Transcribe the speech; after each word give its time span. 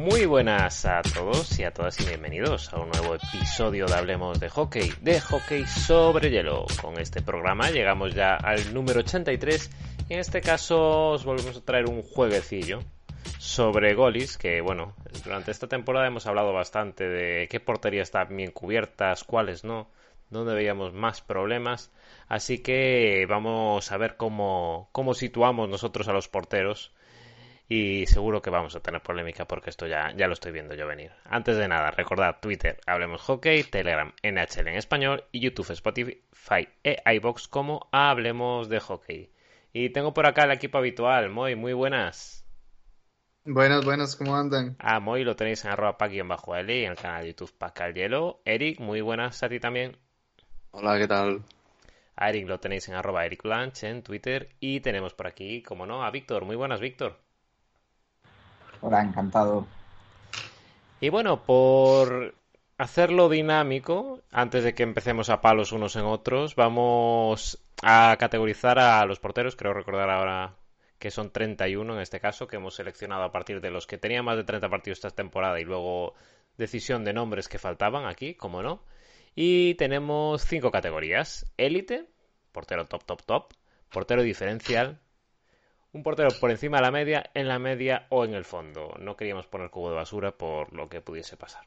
Muy 0.00 0.24
buenas 0.24 0.86
a 0.86 1.02
todos 1.02 1.58
y 1.58 1.64
a 1.64 1.74
todas 1.74 2.00
y 2.00 2.06
bienvenidos 2.06 2.72
a 2.72 2.80
un 2.80 2.88
nuevo 2.88 3.16
episodio 3.16 3.84
de 3.84 3.94
Hablemos 3.96 4.40
de 4.40 4.48
Hockey, 4.48 4.94
de 5.02 5.20
hockey 5.20 5.66
sobre 5.66 6.30
hielo. 6.30 6.64
Con 6.80 6.98
este 6.98 7.20
programa 7.20 7.70
llegamos 7.70 8.14
ya 8.14 8.36
al 8.36 8.72
número 8.72 9.00
83 9.00 9.70
y 10.08 10.14
en 10.14 10.20
este 10.20 10.40
caso 10.40 11.10
os 11.10 11.26
volvemos 11.26 11.54
a 11.58 11.64
traer 11.66 11.84
un 11.84 12.00
jueguecillo 12.00 12.80
sobre 13.38 13.92
golis 13.92 14.38
que 14.38 14.62
bueno, 14.62 14.94
durante 15.22 15.50
esta 15.50 15.66
temporada 15.66 16.06
hemos 16.06 16.26
hablado 16.26 16.54
bastante 16.54 17.06
de 17.06 17.46
qué 17.48 17.60
porterías 17.60 18.08
están 18.08 18.34
bien 18.34 18.52
cubiertas, 18.52 19.22
cuáles 19.22 19.64
no, 19.64 19.90
dónde 20.30 20.54
veíamos 20.54 20.94
más 20.94 21.20
problemas, 21.20 21.92
así 22.26 22.60
que 22.60 23.26
vamos 23.28 23.92
a 23.92 23.98
ver 23.98 24.16
cómo, 24.16 24.88
cómo 24.92 25.12
situamos 25.12 25.68
nosotros 25.68 26.08
a 26.08 26.14
los 26.14 26.26
porteros 26.26 26.90
y 27.72 28.04
seguro 28.06 28.42
que 28.42 28.50
vamos 28.50 28.74
a 28.74 28.80
tener 28.80 29.00
polémica 29.00 29.46
porque 29.46 29.70
esto 29.70 29.86
ya, 29.86 30.12
ya 30.16 30.26
lo 30.26 30.32
estoy 30.32 30.50
viendo 30.50 30.74
yo 30.74 30.88
venir. 30.88 31.12
Antes 31.24 31.56
de 31.56 31.68
nada, 31.68 31.92
recordad 31.92 32.40
Twitter, 32.42 32.80
Hablemos 32.84 33.22
Hockey, 33.22 33.62
Telegram, 33.62 34.12
NHL 34.24 34.66
en 34.66 34.74
español 34.74 35.22
y 35.30 35.38
YouTube, 35.38 35.70
Spotify 35.70 36.68
e 36.82 37.00
iBox 37.14 37.46
como 37.46 37.88
Hablemos 37.92 38.68
de 38.68 38.80
Hockey. 38.80 39.30
Y 39.72 39.90
tengo 39.90 40.12
por 40.12 40.26
acá 40.26 40.44
el 40.44 40.50
equipo 40.50 40.78
habitual, 40.78 41.30
Moy, 41.30 41.54
muy 41.54 41.72
buenas. 41.72 42.44
Buenas, 43.44 43.84
buenas, 43.84 44.16
¿cómo 44.16 44.34
andan? 44.34 44.74
A 44.80 44.98
Moy 44.98 45.22
lo 45.22 45.36
tenéis 45.36 45.64
en 45.64 45.70
arroba 45.70 45.96
bajo 46.24 46.56
Eli, 46.56 46.84
en 46.84 46.90
el 46.90 46.98
canal 46.98 47.22
de 47.22 47.28
YouTube 47.28 47.56
Pascal 47.56 47.94
Hielo. 47.94 48.42
Eric, 48.44 48.80
muy 48.80 49.00
buenas 49.00 49.44
a 49.44 49.48
ti 49.48 49.60
también. 49.60 49.96
Hola, 50.72 50.98
¿qué 50.98 51.06
tal? 51.06 51.44
A 52.16 52.30
Eric 52.30 52.48
lo 52.48 52.58
tenéis 52.58 52.88
en 52.88 52.96
arroba 52.96 53.24
Eric 53.24 53.44
Blanch 53.44 53.84
en 53.84 54.02
Twitter. 54.02 54.48
Y 54.58 54.80
tenemos 54.80 55.14
por 55.14 55.28
aquí, 55.28 55.62
como 55.62 55.86
no, 55.86 56.02
a 56.02 56.10
Víctor. 56.10 56.44
Muy 56.44 56.56
buenas, 56.56 56.80
Víctor. 56.80 57.29
Hola, 58.82 59.02
encantado. 59.02 59.66
Y 61.00 61.08
bueno, 61.08 61.42
por 61.42 62.34
hacerlo 62.78 63.28
dinámico, 63.28 64.20
antes 64.30 64.64
de 64.64 64.74
que 64.74 64.82
empecemos 64.82 65.30
a 65.30 65.40
palos 65.40 65.72
unos 65.72 65.96
en 65.96 66.04
otros, 66.04 66.54
vamos 66.56 67.58
a 67.82 68.16
categorizar 68.18 68.78
a 68.78 69.04
los 69.04 69.18
porteros. 69.18 69.56
Creo 69.56 69.74
recordar 69.74 70.10
ahora 70.10 70.54
que 70.98 71.10
son 71.10 71.30
31 71.30 71.94
en 71.94 72.00
este 72.00 72.20
caso, 72.20 72.46
que 72.46 72.56
hemos 72.56 72.74
seleccionado 72.74 73.22
a 73.22 73.32
partir 73.32 73.60
de 73.60 73.70
los 73.70 73.86
que 73.86 73.98
tenían 73.98 74.24
más 74.24 74.36
de 74.36 74.44
30 74.44 74.68
partidos 74.68 74.98
esta 74.98 75.10
temporada 75.10 75.58
y 75.60 75.64
luego 75.64 76.14
decisión 76.58 77.04
de 77.04 77.14
nombres 77.14 77.48
que 77.48 77.58
faltaban 77.58 78.06
aquí, 78.06 78.34
como 78.34 78.62
no. 78.62 78.82
Y 79.34 79.74
tenemos 79.74 80.42
cinco 80.42 80.70
categorías. 80.70 81.50
Élite, 81.56 82.06
portero 82.52 82.86
top, 82.86 83.04
top, 83.04 83.22
top. 83.24 83.54
Portero 83.90 84.22
diferencial, 84.22 85.00
un 85.92 86.02
portero 86.02 86.30
por 86.40 86.50
encima 86.50 86.78
de 86.78 86.82
la 86.82 86.90
media, 86.90 87.30
en 87.34 87.48
la 87.48 87.58
media 87.58 88.06
o 88.10 88.24
en 88.24 88.34
el 88.34 88.44
fondo. 88.44 88.94
No 88.98 89.16
queríamos 89.16 89.46
poner 89.46 89.70
cubo 89.70 89.90
de 89.90 89.96
basura 89.96 90.32
por 90.32 90.72
lo 90.72 90.88
que 90.88 91.00
pudiese 91.00 91.36
pasar. 91.36 91.66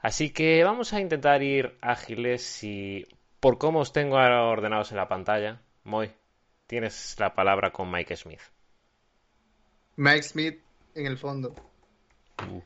Así 0.00 0.30
que 0.30 0.62
vamos 0.64 0.92
a 0.92 1.00
intentar 1.00 1.42
ir 1.42 1.76
ágiles 1.80 2.62
y 2.62 3.06
por 3.40 3.58
cómo 3.58 3.80
os 3.80 3.92
tengo 3.92 4.16
ordenados 4.16 4.90
en 4.90 4.96
la 4.96 5.08
pantalla, 5.08 5.60
Moy, 5.84 6.12
tienes 6.66 7.16
la 7.18 7.34
palabra 7.34 7.72
con 7.72 7.90
Mike 7.90 8.16
Smith. 8.16 8.40
Mike 9.96 10.22
Smith 10.22 10.60
en 10.94 11.06
el 11.06 11.18
fondo. 11.18 11.54
Uh. 12.48 12.62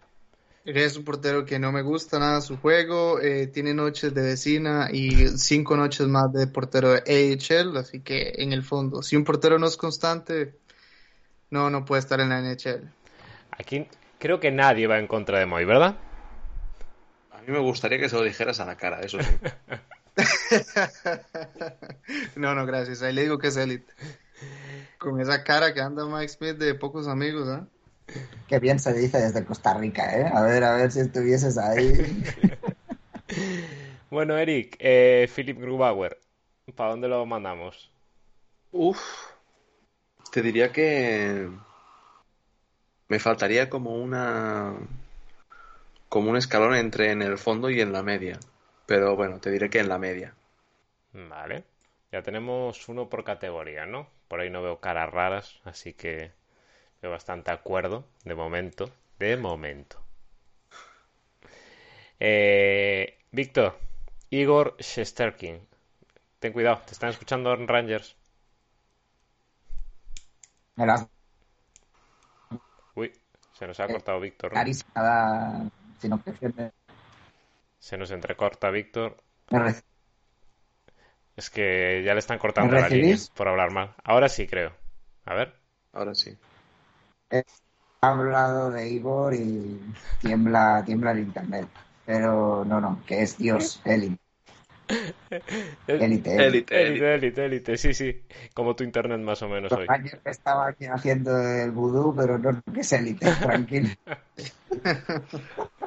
Es 0.65 0.97
un 0.97 1.05
portero 1.05 1.45
que 1.45 1.59
no 1.59 1.73
me 1.73 1.83
gusta 1.83 2.21
nada 2.21 2.41
su 2.41 2.57
juego, 2.57 3.19
eh, 3.21 3.49
tiene 3.49 3.75
noches 3.75 4.15
de 4.15 4.23
vecina 4.23 4.91
y 4.93 5.27
cinco 5.37 5.77
noches 5.77 6.07
más 6.07 6.33
de 6.33 6.47
portero 6.47 6.93
de 6.93 7.01
AHL, 7.01 7.77
así 7.77 8.01
que 8.01 8.33
en 8.37 8.53
el 8.53 8.63
fondo, 8.63 9.03
si 9.03 9.17
un 9.17 9.25
portero 9.25 9.59
no 9.59 9.67
es 9.67 9.77
constante, 9.77 10.55
no, 11.53 11.69
no 11.69 11.85
puede 11.85 12.01
estar 12.01 12.19
en 12.19 12.31
la 12.31 12.41
NHL. 12.41 12.91
Aquí 13.51 13.87
creo 14.19 14.41
que 14.41 14.51
nadie 14.51 14.87
va 14.87 14.99
en 14.99 15.07
contra 15.07 15.39
de 15.39 15.47
Moy, 15.47 15.67
¿verdad? 15.67 15.97
A 17.31 17.43
mí 17.43 17.49
me 17.49 17.59
gustaría 17.59 17.99
que 17.99 18.09
se 18.09 18.17
lo 18.17 18.23
dijeras 18.23 18.59
a 18.59 18.65
la 18.65 18.77
cara, 18.77 19.01
eso 19.01 19.19
sí. 19.21 19.31
no, 22.37 22.55
no, 22.55 22.65
gracias. 22.65 23.03
Ahí 23.03 23.13
le 23.13 23.23
digo 23.23 23.39
que 23.39 23.49
es 23.49 23.57
élite. 23.59 23.93
Con 24.97 25.21
esa 25.21 25.45
cara 25.45 25.75
que 25.75 25.83
anda 25.83 26.07
Mike 26.07 26.29
Smith 26.29 26.57
de 26.57 26.75
pocos 26.75 27.07
amigos, 27.07 27.49
¿eh? 27.49 28.15
Qué 28.49 28.59
bien 28.59 28.79
se 28.79 28.95
dice 28.95 29.19
desde 29.19 29.45
Costa 29.45 29.75
Rica, 29.75 30.19
¿eh? 30.19 30.31
A 30.33 30.43
ver, 30.43 30.65
a 30.65 30.75
ver 30.75 30.91
si 30.91 31.01
estuvieses 31.01 31.59
ahí. 31.59 32.25
bueno, 34.11 34.39
Eric, 34.39 34.77
eh, 34.79 35.29
Philip 35.35 35.61
Grubauer, 35.61 36.19
¿para 36.75 36.91
dónde 36.91 37.09
lo 37.09 37.27
mandamos? 37.27 37.91
Uf, 38.71 39.32
te 40.33 40.41
diría 40.41 40.73
que 40.73 41.51
me 43.09 43.19
faltaría 43.19 43.69
como 43.69 43.95
una 43.97 44.75
como 46.09 46.31
un 46.31 46.39
escalón 46.39 46.75
entre 46.75 47.11
en 47.11 47.21
el 47.21 47.37
fondo 47.37 47.69
y 47.69 47.81
en 47.83 47.93
la 47.93 48.03
media. 48.03 48.41
Pero 48.87 49.15
bueno, 49.15 49.41
te 49.41 49.51
diré 49.51 49.69
que 49.69 49.81
en 49.81 49.91
la 49.91 49.99
media. 49.99 50.35
Vale. 51.13 51.65
Ya 52.11 52.23
tenemos 52.23 52.89
uno 52.89 53.11
por 53.11 53.25
categoría, 53.25 53.85
¿no? 53.85 54.09
Por 54.29 54.41
ahí 54.41 54.49
no 54.49 54.63
veo 54.63 54.81
caras 54.81 55.11
raras, 55.11 55.61
así 55.65 55.93
que 55.93 56.33
veo 57.03 57.11
bastante 57.11 57.53
acuerdo 57.53 58.05
de 58.25 58.35
momento. 58.35 58.91
De 59.19 59.37
momento. 59.37 59.99
Eh, 62.21 63.19
Víctor, 63.33 63.77
Igor 64.31 64.77
Shesterkin. 64.79 65.61
Ten 66.39 66.53
cuidado, 66.53 66.81
te 66.87 66.93
están 66.93 67.11
escuchando 67.11 67.55
Rangers. 67.55 68.17
Uy, 72.95 73.13
se 73.53 73.67
nos 73.67 73.79
ha 73.81 73.87
cortado 73.87 74.21
Víctor. 74.21 74.53
Se 77.79 77.97
nos 77.97 78.11
entrecorta 78.11 78.71
Víctor. 78.71 79.17
Es 81.37 81.51
que 81.51 82.03
ya 82.05 82.13
le 82.13 82.19
están 82.19 82.39
cortando 82.39 82.75
la 82.75 82.89
línea 82.89 83.17
por 83.35 83.49
hablar 83.49 83.73
mal. 83.73 83.95
Ahora 84.05 84.29
sí, 84.29 84.47
creo. 84.47 84.73
A 85.25 85.35
ver. 85.35 85.55
Ahora 85.93 86.15
sí. 86.15 86.39
He 87.31 87.43
hablado 88.01 88.71
de 88.71 88.91
Igor 88.91 89.35
y 89.35 89.81
tiembla, 90.21 90.83
tiembla 90.85 91.13
el 91.13 91.21
internet. 91.21 91.69
Pero 92.05 92.65
no, 92.65 92.81
no, 92.81 93.03
que 93.07 93.23
es 93.23 93.39
Dios, 93.39 93.81
élite. 93.85 94.22
Élite, 95.87 96.47
élite, 96.47 97.15
élite, 97.15 97.45
élite, 97.45 97.77
sí, 97.77 97.95
sí. 97.95 98.23
Como 98.55 98.77
tu 98.77 98.85
internet 98.85 99.21
más 99.21 99.43
o 99.43 99.49
menos 99.49 99.73
hoy. 99.73 99.87
Ayer 99.89 100.21
estaba 100.25 100.69
aquí 100.69 100.87
haciendo 100.87 101.37
el 101.39 101.71
vudú, 101.71 102.15
pero 102.15 102.39
no, 102.39 102.63
que 102.73 102.81
es 102.81 102.93
élite, 102.93 103.27
tranquilo. 103.41 103.89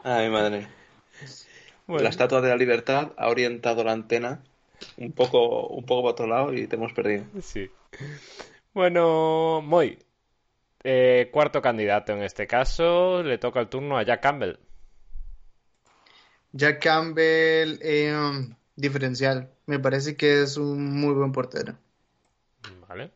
Ay, 0.03 0.29
madre. 0.29 0.67
La 1.87 2.09
estatua 2.09 2.41
de 2.41 2.49
la 2.49 2.55
libertad 2.55 3.11
ha 3.17 3.29
orientado 3.29 3.83
la 3.83 3.91
antena 3.91 4.41
un 4.97 5.11
poco, 5.11 5.67
un 5.67 5.85
poco 5.85 6.01
para 6.01 6.11
otro 6.11 6.27
lado 6.27 6.53
y 6.53 6.67
te 6.67 6.75
hemos 6.75 6.93
perdido. 6.93 7.25
Sí. 7.41 7.69
Bueno, 8.73 9.61
Moy, 9.61 9.97
eh, 10.83 11.29
cuarto 11.31 11.61
candidato 11.61 12.13
en 12.13 12.23
este 12.23 12.47
caso, 12.47 13.23
le 13.23 13.37
toca 13.37 13.59
el 13.59 13.69
turno 13.69 13.97
a 13.97 14.03
Jack 14.03 14.21
Campbell. 14.21 14.57
Jack 16.51 16.81
Campbell, 16.81 17.79
eh, 17.81 18.13
diferencial. 18.75 19.49
Me 19.65 19.79
parece 19.79 20.15
que 20.15 20.43
es 20.43 20.57
un 20.57 20.99
muy 20.99 21.13
buen 21.13 21.31
portero. 21.31 21.75
Vale. 22.87 23.11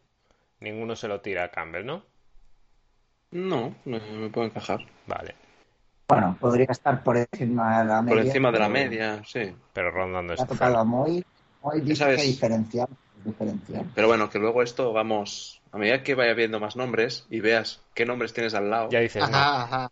Ninguno 0.59 0.95
se 0.95 1.07
lo 1.07 1.21
tira 1.21 1.45
a 1.45 1.51
Campbell, 1.51 1.85
¿no? 1.85 2.03
No, 3.31 3.75
no 3.85 3.99
me 3.99 4.29
puedo 4.29 4.47
encajar. 4.47 4.79
Vale. 5.07 5.35
Bueno, 6.07 6.35
podría 6.39 6.65
estar 6.69 7.03
por 7.03 7.17
encima 7.17 7.79
de 7.79 7.85
la 7.85 8.01
media. 8.01 8.17
Por 8.17 8.25
encima 8.25 8.51
de 8.51 8.59
la 8.59 8.69
media, 8.69 9.21
sí. 9.25 9.55
Pero 9.73 9.91
rondando 9.91 10.33
Ha 10.33 10.47
tocado 10.47 10.77
a 10.79 10.83
Moy. 10.83 11.23
Moy 11.61 11.81
dice 11.81 12.05
que 12.15 12.23
diferencial, 12.23 12.87
diferencial. 13.23 13.85
Pero 13.93 14.07
bueno, 14.07 14.29
que 14.29 14.39
luego 14.39 14.63
esto 14.63 14.91
vamos. 14.91 15.61
A 15.71 15.77
medida 15.77 16.01
que 16.01 16.15
vaya 16.15 16.33
viendo 16.33 16.59
más 16.59 16.75
nombres 16.75 17.27
y 17.29 17.41
veas 17.41 17.83
qué 17.93 18.05
nombres 18.05 18.33
tienes 18.33 18.55
al 18.55 18.71
lado. 18.71 18.89
Ya 18.89 19.01
dices, 19.01 19.21
ajá, 19.21 19.31
no. 19.31 19.63
ajá. 19.63 19.91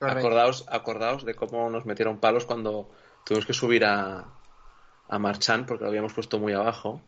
Acordaos, 0.00 0.66
acordaos 0.68 1.24
de 1.24 1.34
cómo 1.34 1.70
nos 1.70 1.86
metieron 1.86 2.18
palos 2.18 2.44
cuando 2.44 2.90
tuvimos 3.24 3.46
que 3.46 3.52
subir 3.52 3.84
a, 3.84 4.37
a 5.08 5.18
Marchand 5.18 5.66
porque 5.66 5.84
lo 5.84 5.90
habíamos 5.90 6.12
puesto 6.12 6.38
muy 6.38 6.52
abajo. 6.52 7.00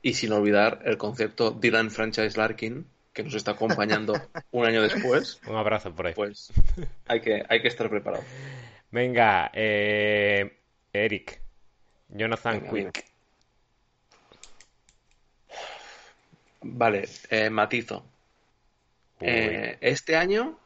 Y 0.00 0.14
sin 0.14 0.32
olvidar 0.32 0.80
el 0.84 0.96
concepto 0.96 1.50
Dylan 1.50 1.90
Franchise 1.90 2.38
Larkin, 2.38 2.86
que 3.12 3.24
nos 3.24 3.34
está 3.34 3.52
acompañando 3.52 4.12
un 4.52 4.64
año 4.64 4.80
después, 4.82 5.40
Un 5.46 5.56
abrazo 5.56 5.92
por 5.92 6.06
ahí. 6.06 6.14
pues 6.14 6.52
hay 7.08 7.20
que, 7.20 7.44
hay 7.48 7.60
que 7.60 7.68
estar 7.68 7.90
preparado. 7.90 8.22
Venga, 8.90 9.50
eh, 9.52 10.56
Eric. 10.92 11.40
Jonathan 12.10 12.62
Venga, 12.70 12.90
Quick. 12.92 13.04
Vale, 16.62 17.08
eh, 17.30 17.50
matizo. 17.50 18.04
Eh, 19.20 19.78
¿Este 19.80 20.16
año 20.16 20.58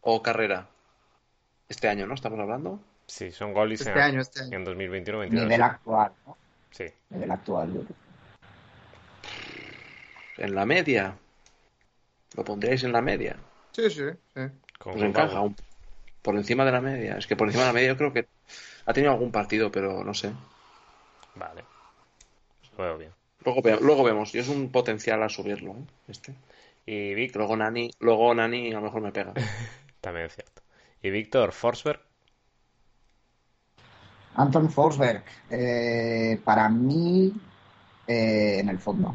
o 0.00 0.22
carrera? 0.22 0.68
Este 1.68 1.88
año, 1.88 2.06
¿no? 2.06 2.14
¿Estamos 2.14 2.38
hablando? 2.40 2.80
Sí, 3.08 3.32
son 3.32 3.52
goalies 3.52 3.80
Este 3.80 3.92
en, 3.92 3.98
año, 3.98 4.20
este 4.20 4.40
año. 4.42 4.56
en 4.58 4.64
2021-22. 4.64 5.30
Nivel 5.32 5.62
actual, 5.62 6.12
¿no? 6.24 6.38
Sí. 6.70 6.84
Nivel 7.10 7.30
actual. 7.32 7.74
yo 7.74 7.80
creo. 7.82 7.96
¿En 10.36 10.54
la 10.54 10.64
media? 10.64 11.18
¿Lo 12.36 12.44
pondríais 12.44 12.84
en 12.84 12.92
la 12.92 13.00
media? 13.02 13.36
Sí, 13.72 13.90
sí, 13.90 14.02
sí. 14.34 14.40
Con 14.78 14.92
Pues 14.92 15.02
encaja, 15.04 15.40
un- 15.40 15.56
por 16.22 16.36
encima 16.36 16.64
de 16.64 16.72
la 16.72 16.80
media. 16.80 17.16
Es 17.16 17.26
que 17.26 17.34
por 17.36 17.48
encima 17.48 17.64
de 17.64 17.68
la 17.70 17.72
media 17.72 17.88
yo 17.88 17.96
creo 17.96 18.12
que 18.12 18.28
ha 18.86 18.92
tenido 18.92 19.12
algún 19.12 19.32
partido, 19.32 19.72
pero 19.72 20.04
no 20.04 20.14
sé. 20.14 20.32
Vale. 21.34 21.64
Lo 22.76 22.84
veo 22.84 22.98
bien. 22.98 23.12
Luego, 23.44 23.62
ve- 23.62 23.78
luego 23.80 24.04
vemos. 24.04 24.32
Yo 24.32 24.40
es 24.40 24.48
un 24.48 24.70
potencial 24.70 25.22
a 25.22 25.28
subirlo, 25.28 25.72
¿eh? 25.72 25.84
Este. 26.08 26.34
Y 26.86 27.14
Víctor, 27.14 27.40
Luego 27.40 27.56
Nani, 27.56 27.90
luego 28.00 28.34
Nani 28.34 28.70
a 28.72 28.76
lo 28.76 28.82
mejor 28.82 29.00
me 29.02 29.12
pega. 29.12 29.32
también 30.00 30.26
es 30.26 30.34
cierto. 30.34 30.62
Y 31.02 31.10
Víctor, 31.10 31.52
Forsberg. 31.52 32.00
Anton 34.38 34.70
Forsberg, 34.70 35.22
eh, 35.50 36.40
para 36.44 36.68
mí, 36.68 37.32
eh, 38.06 38.58
en 38.60 38.68
el 38.68 38.78
fondo, 38.78 39.14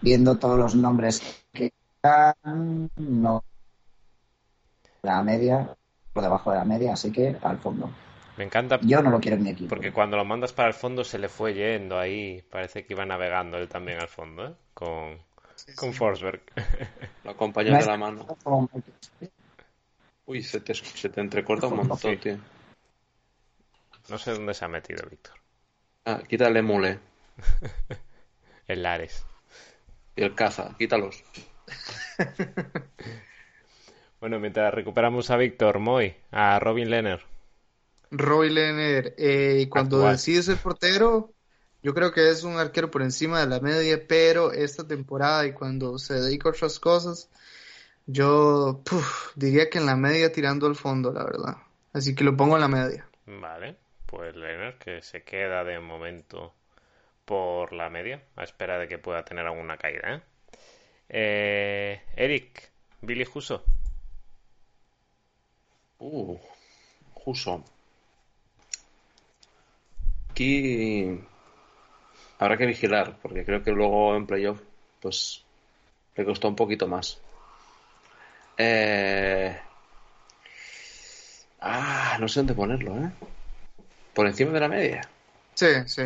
viendo 0.00 0.36
todos 0.38 0.58
los 0.58 0.74
nombres 0.74 1.20
que 1.52 1.72
están, 1.96 2.90
no 2.96 3.42
la 5.02 5.22
media, 5.22 5.74
por 6.12 6.22
debajo 6.22 6.50
de 6.50 6.58
la 6.58 6.64
media, 6.64 6.92
así 6.92 7.10
que 7.10 7.36
al 7.42 7.58
fondo. 7.58 7.90
Me 8.36 8.44
encanta 8.44 8.78
Yo 8.82 9.02
no 9.02 9.10
lo 9.10 9.18
quiero 9.20 9.36
en 9.36 9.42
mi 9.44 9.50
equipo. 9.50 9.68
porque 9.70 9.92
cuando 9.92 10.16
lo 10.16 10.24
mandas 10.24 10.52
para 10.52 10.68
el 10.68 10.74
fondo 10.74 11.02
se 11.02 11.18
le 11.18 11.28
fue 11.28 11.54
yendo 11.54 11.98
ahí. 11.98 12.42
Parece 12.50 12.84
que 12.84 12.92
iba 12.94 13.04
navegando 13.04 13.56
él 13.58 13.68
también 13.68 14.00
al 14.00 14.08
fondo, 14.08 14.46
¿eh? 14.46 14.54
Con, 14.74 15.18
con 15.74 15.92
Forsberg. 15.92 16.42
Lo 17.24 17.32
acompaña 17.32 17.72
No 17.72 17.78
de 17.78 17.86
la 17.86 17.96
mano. 17.96 18.26
Uy, 20.26 20.42
se 20.42 20.60
te, 20.60 20.74
se 20.74 21.08
te 21.08 21.20
entrecorta 21.20 21.66
un 21.68 21.76
montón, 21.78 21.98
Sí. 21.98 22.16
tío. 22.18 22.36
No 24.08 24.18
sé 24.18 24.32
dónde 24.32 24.54
se 24.54 24.64
ha 24.64 24.68
metido 24.68 25.06
Víctor. 25.08 25.34
Ah, 26.04 26.22
quítale 26.26 26.62
mule. 26.62 26.98
El 28.66 28.82
Lares. 28.82 29.24
Y 30.16 30.22
el 30.22 30.34
caza, 30.34 30.74
quítalos. 30.78 31.22
Bueno, 34.20 34.40
mientras 34.40 34.74
recuperamos 34.74 35.30
a 35.30 35.36
Víctor, 35.36 35.78
Moy, 35.78 36.12
a 36.32 36.58
Robin 36.58 36.90
Lehner. 36.90 37.20
Roy 38.10 38.50
Leonard, 38.50 39.12
eh, 39.16 39.60
y 39.60 39.66
cuando 39.68 39.98
Actual. 39.98 40.16
decide 40.16 40.42
ser 40.42 40.56
portero, 40.56 41.32
yo 41.82 41.94
creo 41.94 42.12
que 42.12 42.28
es 42.30 42.42
un 42.42 42.56
arquero 42.58 42.90
por 42.90 43.02
encima 43.02 43.38
de 43.40 43.46
la 43.46 43.60
media, 43.60 44.02
pero 44.08 44.50
esta 44.52 44.86
temporada 44.88 45.46
y 45.46 45.52
cuando 45.52 45.98
se 45.98 46.14
dedica 46.14 46.48
a 46.48 46.52
otras 46.52 46.80
cosas, 46.80 47.30
yo 48.06 48.82
puf, 48.84 49.32
diría 49.36 49.70
que 49.70 49.78
en 49.78 49.86
la 49.86 49.96
media 49.96 50.32
tirando 50.32 50.66
al 50.66 50.74
fondo, 50.76 51.12
la 51.12 51.24
verdad. 51.24 51.56
Así 51.92 52.14
que 52.14 52.24
lo 52.24 52.36
pongo 52.36 52.56
en 52.56 52.62
la 52.62 52.68
media. 52.68 53.08
Vale, 53.26 53.76
pues 54.08 54.34
Lehner 54.34 54.78
que 54.78 55.02
se 55.02 55.22
queda 55.22 55.64
de 55.64 55.78
momento 55.78 56.54
por 57.26 57.74
la 57.74 57.90
media, 57.90 58.22
a 58.36 58.44
espera 58.44 58.78
de 58.78 58.88
que 58.88 58.96
pueda 58.98 59.22
tener 59.24 59.46
alguna 59.46 59.76
caída, 59.76 60.14
¿eh? 60.14 60.20
Eh, 61.10 62.02
Eric, 62.16 62.70
Billy 63.02 63.26
Huso. 63.32 63.62
Uh, 65.98 66.38
Juso. 67.12 67.64
Aquí 70.30 71.20
habrá 72.38 72.56
que 72.56 72.66
vigilar, 72.66 73.18
porque 73.20 73.44
creo 73.44 73.62
que 73.62 73.72
luego 73.72 74.16
en 74.16 74.26
playoff, 74.26 74.62
pues 75.00 75.44
le 76.16 76.24
costó 76.24 76.48
un 76.48 76.56
poquito 76.56 76.86
más. 76.88 77.20
Eh... 78.56 79.60
Ah, 81.60 82.16
no 82.20 82.28
sé 82.28 82.40
dónde 82.40 82.54
ponerlo, 82.54 82.96
¿eh? 82.96 83.10
Por 84.18 84.26
encima 84.26 84.50
de 84.50 84.58
la 84.58 84.66
media. 84.66 85.00
Sí, 85.54 85.68
sí. 85.86 86.02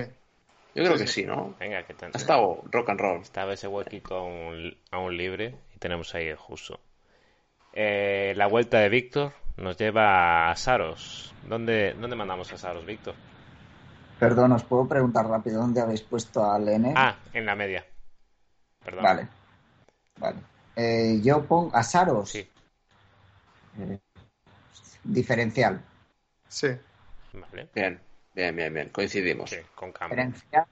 Yo 0.75 0.85
creo 0.85 0.99
Sí, 0.99 1.05
que 1.05 1.09
sí. 1.09 1.21
sí, 1.23 1.27
¿no? 1.27 1.55
Venga, 1.59 1.83
que 1.87 1.95
te 1.95 2.05
Ha 2.05 2.11
estado 2.11 2.63
rock 2.71 2.91
and 2.91 3.01
roll. 3.01 3.23
Estaba 3.23 3.55
ese 3.55 3.69
huequito 3.69 4.17
aún, 4.17 4.77
aún 4.91 5.17
libre 5.17 5.55
y 5.75 5.79
tenemos 5.79 6.15
ahí 6.15 6.27
el 6.27 6.37
Huso. 6.47 6.79
Eh, 7.73 8.35
la 8.37 8.49
vuelta 8.49 8.81
de 8.81 8.91
Víctor 8.91 9.33
nos 9.57 9.79
lleva 9.79 10.51
a 10.51 10.57
Saros. 10.57 11.33
¿Dónde, 11.49 11.95
dónde 11.99 12.15
mandamos 12.15 12.53
a 12.53 12.59
Saros, 12.59 12.85
Víctor? 12.85 13.15
Perdón, 14.21 14.53
os 14.53 14.63
puedo 14.65 14.87
preguntar 14.87 15.27
rápido 15.27 15.63
dónde 15.63 15.81
habéis 15.81 16.03
puesto 16.03 16.45
al 16.45 16.69
N. 16.69 16.93
Ah, 16.95 17.17
en 17.33 17.47
la 17.47 17.57
media. 17.57 17.83
Perdón. 18.85 19.05
Vale. 19.05 19.29
Vale. 20.21 20.37
Eh, 20.77 21.19
yo 21.23 21.43
pongo 21.47 21.75
a 21.75 21.83
Saros. 21.83 22.29
Sí, 22.29 22.47
eh, 23.79 23.99
diferencial. 25.03 25.81
Sí. 26.47 26.69
Vale. 27.33 27.69
Bien, 27.75 28.01
bien, 28.35 28.55
bien, 28.57 28.73
bien. 28.75 28.89
Coincidimos. 28.91 29.51
Sí, 29.51 29.57
con 29.75 29.93
cambio. 29.93 30.17
Diferencial. 30.17 30.67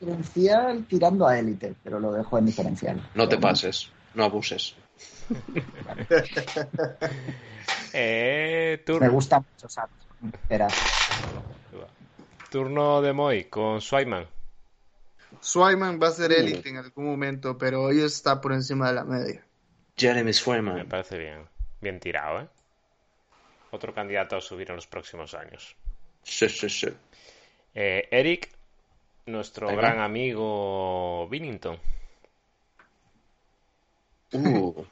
Diferencial 0.00 0.84
tirando 0.86 1.26
a 1.26 1.38
élite, 1.38 1.74
pero 1.82 1.98
lo 2.00 2.12
dejo 2.12 2.38
en 2.38 2.46
diferencial. 2.46 3.10
No 3.14 3.28
te 3.28 3.38
pases, 3.38 3.90
no 4.14 4.24
abuses. 4.24 4.74
Eh, 7.92 8.76
Me 8.78 8.84
turno, 8.84 9.10
gusta 9.12 9.38
mucho 9.40 9.68
Saros. 9.68 9.90
Espera. 10.32 10.68
turno 12.50 13.00
de 13.02 13.12
Moy 13.12 13.44
con 13.44 13.80
Swayman. 13.80 14.26
Swayman 15.40 16.00
va 16.02 16.08
a 16.08 16.12
ser 16.12 16.30
Uh. 16.30 16.34
élite 16.34 16.68
en 16.70 16.76
algún 16.78 17.06
momento, 17.06 17.56
pero 17.58 17.82
hoy 17.82 18.00
está 18.00 18.40
por 18.40 18.52
encima 18.52 18.88
de 18.88 18.94
la 18.94 19.04
media. 19.04 19.44
Jeremy 19.96 20.24
Me 20.26 20.32
Swayman. 20.32 20.88
parece 20.88 21.18
bien. 21.18 21.46
Bien 21.80 22.00
tirado, 22.00 22.40
¿eh? 22.40 22.48
Otro 23.70 23.92
candidato 23.94 24.36
a 24.36 24.40
subir 24.40 24.70
en 24.70 24.76
los 24.76 24.86
próximos 24.86 25.34
años. 25.34 25.76
Sí, 26.22 26.48
sí, 26.48 26.68
sí. 26.68 26.88
Eh, 27.74 28.08
Eric, 28.10 28.50
nuestro 29.26 29.68
gran 29.76 30.00
amigo 30.00 31.28
Binnington. 31.28 31.78
Uh, 34.32 34.84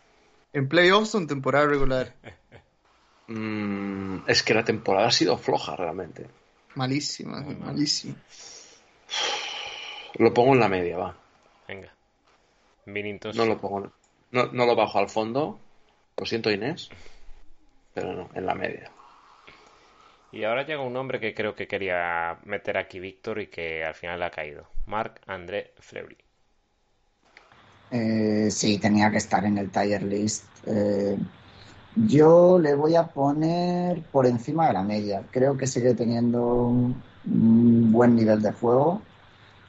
En 0.52 0.68
playoffs 0.68 1.14
o 1.14 1.18
en 1.18 1.26
temporada 1.26 1.66
regular. 1.66 2.14
mm, 3.28 4.18
es 4.26 4.42
que 4.42 4.54
la 4.54 4.64
temporada 4.64 5.08
ha 5.08 5.12
sido 5.12 5.36
floja 5.36 5.76
realmente. 5.76 6.26
Malísima, 6.74 7.40
Muy 7.40 7.54
mal. 7.54 7.68
malísima. 7.72 8.14
Lo 10.18 10.32
pongo 10.32 10.54
en 10.54 10.60
la 10.60 10.68
media, 10.68 10.96
va. 10.96 11.16
Venga. 11.68 11.92
Binnington. 12.86 13.36
No 13.36 13.44
lo 13.46 13.58
pongo. 13.58 13.92
No, 14.30 14.46
no 14.52 14.66
lo 14.66 14.74
bajo 14.76 14.98
al 14.98 15.08
fondo. 15.08 15.58
Lo 16.16 16.26
siento, 16.26 16.50
Inés. 16.50 16.88
Pero 17.96 18.12
no, 18.12 18.28
en 18.34 18.44
la 18.44 18.54
media. 18.54 18.90
Y 20.30 20.44
ahora 20.44 20.66
llega 20.66 20.82
un 20.82 20.92
nombre 20.92 21.18
que 21.18 21.32
creo 21.32 21.54
que 21.54 21.66
quería 21.66 22.38
meter 22.44 22.76
aquí 22.76 23.00
Víctor 23.00 23.40
y 23.40 23.46
que 23.46 23.86
al 23.86 23.94
final 23.94 24.18
le 24.18 24.26
ha 24.26 24.30
caído. 24.30 24.66
Marc 24.84 25.22
André 25.26 25.72
Fleury. 25.78 26.18
Eh, 27.90 28.48
sí, 28.50 28.76
tenía 28.76 29.10
que 29.10 29.16
estar 29.16 29.46
en 29.46 29.56
el 29.56 29.70
tier 29.70 30.02
list. 30.02 30.44
Eh, 30.66 31.16
yo 31.94 32.58
le 32.58 32.74
voy 32.74 32.96
a 32.96 33.06
poner 33.06 34.02
por 34.12 34.26
encima 34.26 34.66
de 34.66 34.74
la 34.74 34.82
media. 34.82 35.22
Creo 35.30 35.56
que 35.56 35.66
sigue 35.66 35.94
teniendo 35.94 36.44
un, 36.66 37.02
un 37.24 37.92
buen 37.92 38.14
nivel 38.14 38.42
de 38.42 38.52
juego, 38.52 39.00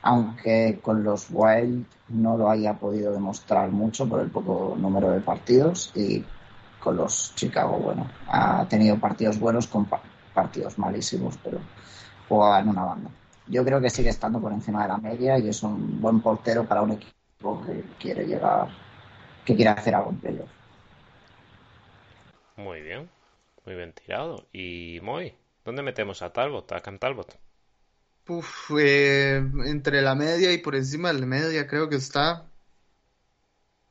aunque 0.01 0.79
con 0.81 1.01
los 1.01 1.27
Wild 1.31 1.85
no 2.09 2.35
lo 2.37 2.49
haya 2.49 2.73
podido 2.73 3.13
demostrar 3.13 3.71
mucho 3.71 4.09
por 4.09 4.19
el 4.19 4.29
poco 4.29 4.75
número 4.77 5.11
de 5.11 5.21
partidos 5.21 5.93
y 5.95 6.25
con 6.79 6.97
los 6.97 7.33
Chicago, 7.35 7.77
bueno, 7.79 8.07
ha 8.27 8.65
tenido 8.69 8.97
partidos 8.99 9.39
buenos 9.39 9.67
con 9.67 9.85
pa- 9.85 10.01
partidos 10.33 10.77
malísimos, 10.79 11.37
pero 11.43 11.59
juega 12.29 12.59
en 12.59 12.69
una 12.69 12.83
banda. 12.85 13.09
Yo 13.47 13.63
creo 13.65 13.81
que 13.81 13.89
sigue 13.89 14.09
estando 14.09 14.39
por 14.41 14.51
encima 14.51 14.83
de 14.83 14.89
la 14.89 14.97
media 14.97 15.37
y 15.39 15.49
es 15.49 15.63
un 15.63 16.01
buen 16.01 16.21
portero 16.21 16.65
para 16.65 16.81
un 16.81 16.91
equipo 16.91 17.63
que 17.65 17.83
quiere 17.99 18.25
llegar, 18.25 18.67
que 19.45 19.55
quiere 19.55 19.71
hacer 19.71 19.95
algo 19.95 20.11
en 20.11 20.17
playoff. 20.17 20.49
Muy 22.57 22.81
bien. 22.81 23.09
Muy 23.65 23.75
bien 23.75 23.93
tirado. 23.93 24.49
Y 24.51 24.99
Moy, 25.01 25.37
¿dónde 25.63 25.81
metemos 25.81 26.21
a 26.21 26.33
Talbot? 26.33 26.69
A 26.73 26.81
Cam 26.81 26.99
Talbot. 26.99 27.39
Uf, 28.29 28.69
eh, 28.79 29.37
entre 29.65 30.01
la 30.03 30.13
media 30.15 30.51
y 30.53 30.59
por 30.59 30.75
encima 30.75 31.11
de 31.13 31.19
la 31.19 31.25
media 31.25 31.65
creo 31.67 31.89
que 31.89 31.95
está. 31.95 32.51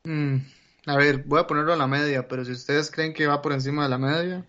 Mm, 0.07 0.37
a 0.87 0.95
ver, 0.97 1.23
voy 1.25 1.39
a 1.39 1.47
ponerlo 1.47 1.73
en 1.73 1.79
la 1.79 1.87
media, 1.87 2.27
pero 2.27 2.43
si 2.43 2.53
ustedes 2.53 2.89
creen 2.89 3.13
que 3.13 3.27
va 3.27 3.41
por 3.41 3.53
encima 3.53 3.83
de 3.83 3.89
la 3.89 3.97
media, 3.97 4.45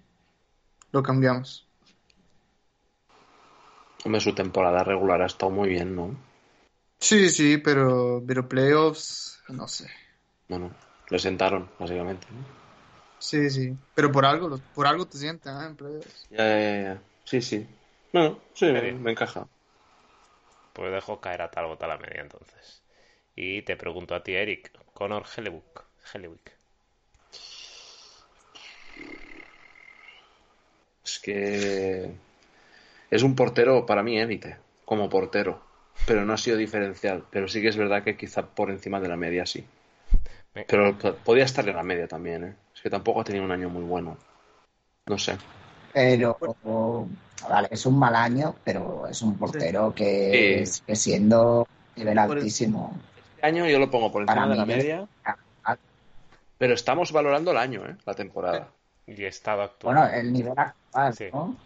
lo 0.93 1.03
cambiamos. 1.03 1.67
Hombre, 4.05 4.21
su 4.21 4.35
temporada 4.35 4.85
regular 4.85 5.23
ha 5.23 5.27
estado 5.27 5.51
muy 5.51 5.69
bien, 5.69 5.95
¿no? 5.95 6.17
Sí, 7.01 7.29
sí, 7.29 7.59
pero, 7.59 8.23
pero 8.27 8.49
playoffs, 8.49 9.41
no 9.49 9.67
sé. 9.69 9.89
Bueno, 10.49 10.71
Le 11.11 11.19
sentaron, 11.19 11.69
básicamente. 11.79 12.27
¿no? 12.31 12.45
Sí, 13.19 13.51
sí. 13.51 13.77
Pero 13.95 14.13
por 14.13 14.25
algo, 14.25 14.59
por 14.75 14.87
algo 14.87 15.07
te 15.07 15.19
sientan 15.19 15.63
¿eh? 15.63 15.67
en 15.67 15.77
playoffs. 15.77 16.29
Ya, 16.31 16.45
ya, 16.49 16.83
ya. 16.83 17.03
Sí, 17.25 17.43
sí. 17.43 17.67
Bueno, 18.13 18.39
sí, 18.55 18.67
me, 18.67 18.93
me 18.93 19.11
encaja. 19.13 19.47
Pues 20.73 20.93
dejo 20.93 21.21
caer 21.21 21.43
a 21.43 21.51
tal 21.51 21.67
bota 21.67 21.87
la 21.87 21.99
media 21.99 22.23
entonces. 22.23 22.83
Y 23.37 23.63
te 23.63 23.77
pregunto 23.77 24.15
a 24.15 24.23
ti, 24.23 24.35
Eric. 24.35 24.73
Connor 24.95 25.25
Hellebuck. 25.37 25.88
Hellebuck. 26.13 26.51
Es 31.05 31.19
que 31.21 32.11
es 33.11 33.23
un 33.23 33.35
portero 33.35 33.87
para 33.87 34.03
mí 34.03 34.19
élite, 34.19 34.57
como 34.85 35.09
portero, 35.09 35.61
pero 36.07 36.25
no 36.25 36.35
ha 36.35 36.39
sido 36.39 36.57
diferencial. 36.57 37.25
Pero 37.31 37.49
sí 37.49 37.63
que 37.63 37.69
es 37.69 37.77
verdad 37.77 38.03
que 38.03 38.17
quizá 38.17 38.43
por 38.47 38.71
encima 38.71 39.01
de 39.01 39.09
la 39.09 39.17
media 39.17 39.47
sí. 39.47 39.65
Pero 40.67 40.97
podía 41.25 41.45
estar 41.45 41.67
en 41.69 41.77
la 41.77 41.83
media 41.83 42.09
también, 42.09 42.45
¿eh? 42.45 42.55
Es 42.75 42.81
que 42.83 42.91
tampoco 42.91 43.21
ha 43.21 43.25
tenido 43.25 43.45
un 43.45 43.53
año 43.53 43.69
muy 43.69 43.85
bueno. 43.85 44.17
No 45.07 45.17
sé. 45.19 45.37
Pero, 45.93 46.37
vale, 47.49 47.69
es 47.71 47.87
un 47.87 47.99
mal 47.99 48.15
año, 48.15 48.55
pero 48.65 49.07
es 49.07 49.23
un 49.23 49.39
portero 49.39 49.95
que 49.95 50.65
Sí. 50.67 50.73
sigue 50.73 50.97
siendo 50.97 51.67
nivel 51.97 52.19
altísimo. 52.19 52.93
Este 53.35 53.47
año 53.47 53.67
yo 53.67 53.79
lo 53.79 53.91
pongo 53.91 54.11
por 54.13 54.23
encima 54.23 54.41
Para 54.43 54.49
de 54.51 54.57
la 54.57 54.63
es- 54.63 54.69
media, 54.69 55.09
pero 56.59 56.75
estamos 56.75 57.13
valorando 57.13 57.51
el 57.53 57.57
año, 57.57 57.87
¿eh? 57.87 57.97
La 58.05 58.15
temporada. 58.15 58.69
Y 59.07 59.25
estado 59.25 59.63
actual. 59.63 59.95
Bueno, 59.95 60.11
el 60.13 60.33
nivel 60.33 60.53
actual, 60.57 61.15
Sí. 61.15 61.27
¿no? 61.33 61.57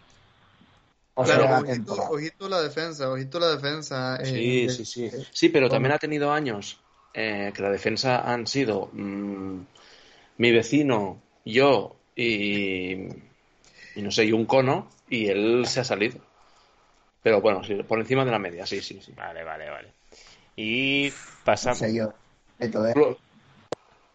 O 1.15 1.25
sea, 1.25 1.35
Claro, 1.37 1.51
la 1.53 1.59
ojito, 1.59 1.73
temporada. 1.73 2.09
ojito 2.09 2.49
la 2.49 2.61
defensa, 2.61 3.09
ojito 3.11 3.39
la 3.39 3.47
defensa. 3.47 4.17
eh, 4.21 4.25
Sí, 4.25 4.61
de- 4.67 4.69
sí, 4.69 4.85
sí. 4.85 5.09
Sí, 5.31 5.49
pero 5.49 5.69
también 5.69 5.91
ha 5.93 5.99
tenido 5.99 6.31
años 6.31 6.79
eh, 7.13 7.51
que 7.53 7.61
la 7.61 7.69
defensa 7.69 8.21
han 8.21 8.47
sido 8.47 8.89
mm, 8.93 9.59
mi 10.37 10.51
vecino, 10.51 11.21
yo 11.45 11.95
y, 12.15 12.93
y 13.95 14.01
no 14.01 14.09
sé, 14.11 14.25
y 14.25 14.31
un 14.31 14.45
cono, 14.45 14.89
y 15.09 15.27
él 15.27 15.65
se 15.67 15.81
ha 15.81 15.83
salido. 15.83 16.19
Pero 17.21 17.41
bueno, 17.41 17.63
sí, 17.63 17.75
por 17.83 17.99
encima 17.99 18.25
de 18.25 18.31
la 18.31 18.39
media, 18.39 18.65
sí, 18.65 18.81
sí, 18.81 18.99
sí. 19.01 19.13
Vale, 19.15 19.43
vale, 19.43 19.69
vale. 19.69 19.93
Y 20.55 21.09
No 21.09 21.35
pasamos. 21.43 21.77
sé 21.79 21.93
yo. 21.93 22.11
Esto 22.59 22.81
de- 22.83 22.93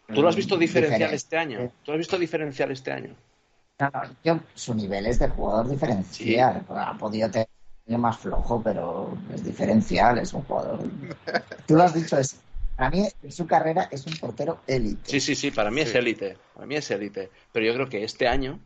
¿Tú, 0.09 0.13
lo- 0.13 0.15
tú 0.15 0.21
lo 0.23 0.29
has 0.29 0.35
visto 0.35 0.57
diferencial 0.57 1.11
Diferente. 1.11 1.15
este 1.15 1.37
año? 1.37 1.71
¿Tú 1.83 1.91
lo 1.91 1.93
has 1.93 1.97
visto 1.99 2.17
diferencial 2.17 2.71
este 2.71 2.91
año? 2.91 3.15
No, 3.79 3.91
yo- 4.23 4.39
su 4.55 4.73
nivel 4.73 5.05
es 5.05 5.19
de 5.19 5.29
jugador 5.29 5.69
diferencial. 5.69 6.65
Ha 6.69 6.97
podido 6.97 7.29
tener 7.31 7.47
más 7.87 8.17
flojo, 8.17 8.61
pero 8.61 9.17
es 9.33 9.43
diferencial, 9.43 10.17
es 10.17 10.33
un 10.33 10.41
jugador. 10.43 10.79
Tú 11.67 11.75
lo 11.75 11.83
has 11.83 11.93
dicho, 11.93 12.17
es, 12.17 12.39
para 12.75 12.89
mí 12.89 13.07
en 13.23 13.31
su 13.31 13.45
carrera 13.47 13.87
es 13.91 14.05
un 14.05 14.15
portero 14.17 14.59
élite. 14.67 15.09
Sí, 15.11 15.19
sí, 15.19 15.35
sí, 15.35 15.51
para 15.51 15.71
mí 15.71 15.81
es 15.81 15.89
Sí. 15.91 15.97
élite. 15.97 16.37
Para 16.55 16.65
mí 16.65 16.75
es 16.75 16.89
élite. 16.91 17.29
Pero 17.53 17.65
yo 17.65 17.73
creo 17.75 17.87
que 17.89 18.03
este 18.03 18.27
año 18.27 18.59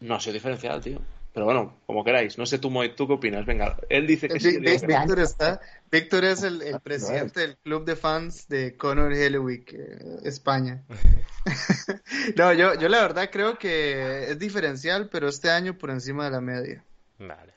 no 0.00 0.14
ha 0.16 0.20
sido 0.20 0.34
diferencial, 0.34 0.80
tío. 0.80 1.00
Pero 1.32 1.46
bueno, 1.46 1.78
como 1.86 2.04
queráis. 2.04 2.36
No 2.36 2.44
sé 2.44 2.58
tú, 2.58 2.68
Moy, 2.70 2.94
¿tú 2.94 3.06
qué 3.06 3.14
opinas? 3.14 3.46
Venga, 3.46 3.78
él 3.88 4.06
dice 4.06 4.28
que 4.28 4.38
sí. 4.38 4.60
Que 4.60 4.78
no. 4.78 4.86
Víctor 4.86 5.20
está, 5.20 5.60
Víctor 5.90 6.24
es 6.24 6.42
el, 6.42 6.60
el 6.60 6.72
Lo 6.72 6.80
presidente 6.80 7.40
del 7.40 7.56
club 7.56 7.84
de 7.86 7.96
fans 7.96 8.48
de 8.48 8.76
Conor 8.76 9.14
Hellewick, 9.14 9.72
eh, 9.72 9.98
España. 10.24 10.82
no, 12.36 12.52
yo, 12.52 12.74
yo 12.74 12.88
la 12.90 13.00
verdad 13.00 13.30
creo 13.32 13.58
que 13.58 14.30
es 14.30 14.38
diferencial, 14.38 15.08
pero 15.08 15.28
este 15.28 15.50
año 15.50 15.78
por 15.78 15.90
encima 15.90 16.26
de 16.26 16.30
la 16.32 16.40
media. 16.42 16.84
Vale. 17.18 17.54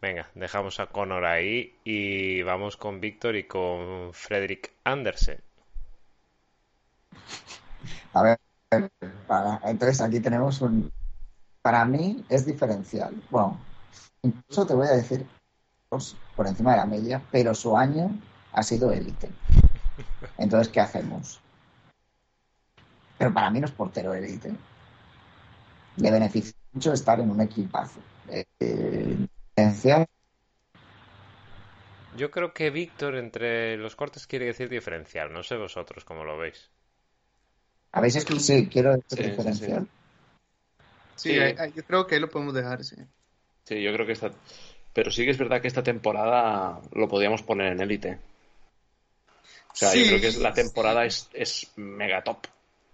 Venga, 0.00 0.30
dejamos 0.34 0.80
a 0.80 0.86
Connor 0.86 1.24
ahí 1.24 1.76
y 1.84 2.42
vamos 2.42 2.76
con 2.76 3.00
Víctor 3.00 3.36
y 3.36 3.44
con 3.44 4.12
Frederick 4.12 4.72
Andersen. 4.84 5.38
A 8.12 8.22
ver, 8.22 8.38
para- 9.26 9.60
entonces 9.64 10.00
aquí 10.00 10.20
tenemos 10.20 10.60
un. 10.60 10.90
Para 11.64 11.86
mí 11.86 12.22
es 12.28 12.44
diferencial. 12.44 13.14
Bueno, 13.30 13.58
incluso 14.20 14.66
te 14.66 14.74
voy 14.74 14.86
a 14.86 14.90
decir 14.90 15.26
pues, 15.88 16.14
por 16.36 16.46
encima 16.46 16.72
de 16.72 16.76
la 16.76 16.84
media, 16.84 17.22
pero 17.32 17.54
su 17.54 17.74
año 17.74 18.10
ha 18.52 18.62
sido 18.62 18.92
élite. 18.92 19.30
Entonces, 20.36 20.70
¿qué 20.70 20.80
hacemos? 20.80 21.40
Pero 23.16 23.32
para 23.32 23.48
mí 23.48 23.60
no 23.60 23.66
es 23.66 23.72
portero 23.72 24.12
élite. 24.12 24.54
Le 25.96 26.10
beneficia 26.10 26.52
mucho 26.72 26.92
estar 26.92 27.18
en 27.20 27.30
un 27.30 27.40
equipazo. 27.40 27.98
Eh, 28.28 29.26
diferencial, 29.56 30.06
Yo 32.14 32.30
creo 32.30 32.52
que 32.52 32.68
Víctor 32.68 33.16
entre 33.16 33.78
los 33.78 33.96
cortes 33.96 34.26
quiere 34.26 34.44
decir 34.44 34.68
diferencial. 34.68 35.32
No 35.32 35.42
sé 35.42 35.56
vosotros 35.56 36.04
cómo 36.04 36.24
lo 36.24 36.36
veis. 36.36 36.70
¿Habéis 37.90 38.16
escuchado? 38.16 38.40
Sí, 38.40 38.68
quiero 38.68 38.96
decir 38.96 39.34
Sí, 39.34 39.52
sí, 39.52 39.64
sí. 39.64 39.72
Sí, 41.16 41.30
Sí. 41.30 41.38
ahí- 41.38 41.72
yo 41.74 41.84
creo 41.84 42.06
que 42.06 42.14
ahí 42.16 42.20
lo 42.20 42.28
podemos 42.30 42.54
dejar, 42.54 42.84
sí. 42.84 42.96
Sí, 43.64 43.82
yo 43.82 43.92
creo 43.92 44.06
que 44.06 44.12
esta. 44.12 44.30
Pero 44.92 45.10
sí 45.10 45.24
que 45.24 45.30
es 45.30 45.38
verdad 45.38 45.60
que 45.60 45.68
esta 45.68 45.82
temporada 45.82 46.80
lo 46.92 47.08
podíamos 47.08 47.42
poner 47.42 47.72
en 47.72 47.80
élite. 47.80 48.18
O 49.72 49.76
sea, 49.76 49.92
yo 49.94 50.02
Sí, 50.02 50.06
creo 50.08 50.20
que 50.20 50.28
es- 50.28 50.36
la 50.38 50.54
sí. 50.54 50.62
temporada 50.62 51.04
es, 51.04 51.28
es 51.32 51.66
mega 51.76 52.22
top. 52.22 52.38